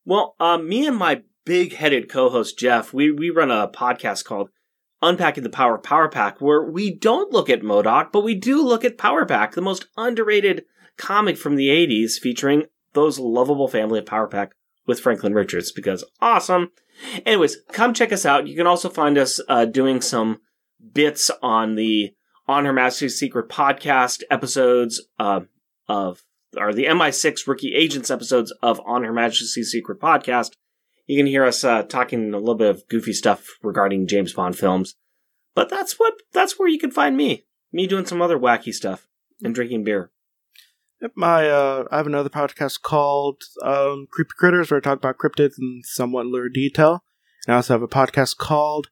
Well, 0.09 0.35
um, 0.39 0.67
me 0.67 0.87
and 0.87 0.97
my 0.97 1.21
big-headed 1.45 2.09
co-host 2.09 2.57
Jeff, 2.57 2.91
we 2.95 3.11
we 3.11 3.29
run 3.29 3.51
a 3.51 3.67
podcast 3.67 4.25
called 4.25 4.49
Unpacking 5.03 5.43
the 5.43 5.51
Power 5.51 5.77
Power 5.77 6.09
Pack, 6.09 6.41
where 6.41 6.63
we 6.63 6.91
don't 6.91 7.31
look 7.31 7.47
at 7.47 7.61
MODOK, 7.61 8.11
but 8.11 8.23
we 8.23 8.33
do 8.33 8.65
look 8.65 8.83
at 8.83 8.97
Power 8.97 9.23
Pack, 9.23 9.53
the 9.53 9.61
most 9.61 9.85
underrated 9.95 10.65
comic 10.97 11.37
from 11.37 11.57
the 11.57 11.67
'80s, 11.67 12.13
featuring 12.13 12.63
those 12.93 13.19
lovable 13.19 13.67
family 13.67 13.99
of 13.99 14.07
Power 14.07 14.27
Pack 14.27 14.53
with 14.87 14.99
Franklin 14.99 15.35
Richards. 15.35 15.71
Because 15.71 16.03
awesome. 16.19 16.71
Anyways, 17.23 17.57
come 17.71 17.93
check 17.93 18.11
us 18.11 18.25
out. 18.25 18.47
You 18.47 18.55
can 18.55 18.65
also 18.65 18.89
find 18.89 19.15
us 19.15 19.39
uh, 19.47 19.65
doing 19.65 20.01
some 20.01 20.39
bits 20.91 21.29
on 21.43 21.75
the 21.75 22.15
On 22.47 22.65
Her 22.65 22.73
Majesty's 22.73 23.19
Secret 23.19 23.47
podcast 23.47 24.23
episodes 24.31 25.05
uh, 25.19 25.41
of 25.87 26.23
are 26.57 26.73
the 26.73 26.85
MI6 26.85 27.47
Rookie 27.47 27.75
Agents 27.75 28.09
episodes 28.09 28.53
of 28.61 28.81
On 28.85 29.03
Her 29.03 29.13
Majesty's 29.13 29.71
Secret 29.71 29.99
podcast. 29.99 30.51
You 31.05 31.17
can 31.17 31.27
hear 31.27 31.45
us 31.45 31.63
uh, 31.63 31.83
talking 31.83 32.33
a 32.33 32.37
little 32.37 32.55
bit 32.55 32.69
of 32.69 32.87
goofy 32.87 33.13
stuff 33.13 33.57
regarding 33.61 34.07
James 34.07 34.33
Bond 34.33 34.57
films. 34.57 34.95
But 35.55 35.69
that's 35.69 35.99
what 35.99 36.13
that's 36.31 36.57
where 36.57 36.67
you 36.67 36.79
can 36.79 36.91
find 36.91 37.17
me. 37.17 37.45
Me 37.71 37.87
doing 37.87 38.05
some 38.05 38.21
other 38.21 38.37
wacky 38.37 38.73
stuff 38.73 39.07
and 39.43 39.53
drinking 39.53 39.83
beer. 39.83 40.11
My 41.15 41.49
uh, 41.49 41.85
I 41.91 41.97
have 41.97 42.07
another 42.07 42.29
podcast 42.29 42.81
called 42.81 43.41
um, 43.63 44.07
Creepy 44.11 44.31
Critters 44.37 44.69
where 44.69 44.79
I 44.79 44.81
talk 44.81 44.97
about 44.97 45.17
cryptids 45.17 45.57
in 45.59 45.81
somewhat 45.83 46.25
lurid 46.25 46.53
detail. 46.53 47.03
And 47.47 47.53
I 47.53 47.57
also 47.57 47.73
have 47.73 47.81
a 47.81 47.87
podcast 47.87 48.37
called 48.37 48.89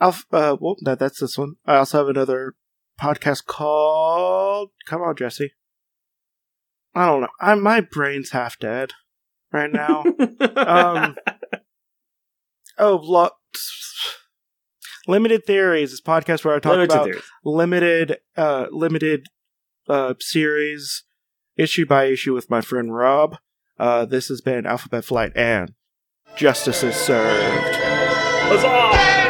Alpha. 0.00 0.24
Uh, 0.30 0.56
well, 0.60 0.76
that, 0.82 0.98
that's 0.98 1.20
this 1.20 1.38
one. 1.38 1.56
I 1.66 1.76
also 1.76 1.98
have 1.98 2.08
another 2.08 2.54
podcast 3.00 3.46
called. 3.46 4.70
Come 4.86 5.02
on, 5.02 5.16
Jesse. 5.16 5.52
I 6.98 7.06
don't 7.06 7.20
know. 7.20 7.28
I 7.40 7.54
my 7.54 7.80
brain's 7.80 8.30
half 8.30 8.58
dead 8.58 8.92
right 9.52 9.70
now. 9.72 10.04
um, 10.56 11.16
oh, 12.78 12.96
lo- 13.02 13.30
limited 15.06 15.44
theories. 15.46 15.90
This 15.92 16.00
podcast 16.00 16.44
where 16.44 16.54
I 16.54 16.58
talk 16.58 16.72
Limited 16.72 16.90
about 16.92 17.04
theories. 17.04 17.22
limited 17.44 18.18
uh 18.36 18.66
limited 18.70 19.26
uh 19.88 20.14
series 20.20 21.04
issue 21.56 21.86
by 21.86 22.04
issue 22.06 22.34
with 22.34 22.50
my 22.50 22.60
friend 22.60 22.94
Rob. 22.94 23.36
Uh 23.78 24.04
this 24.04 24.28
has 24.28 24.40
been 24.40 24.66
Alphabet 24.66 25.04
Flight 25.04 25.32
and 25.36 25.74
Justice 26.36 26.82
is 26.82 26.94
served. 26.96 27.76
Huzzah! 27.76 29.27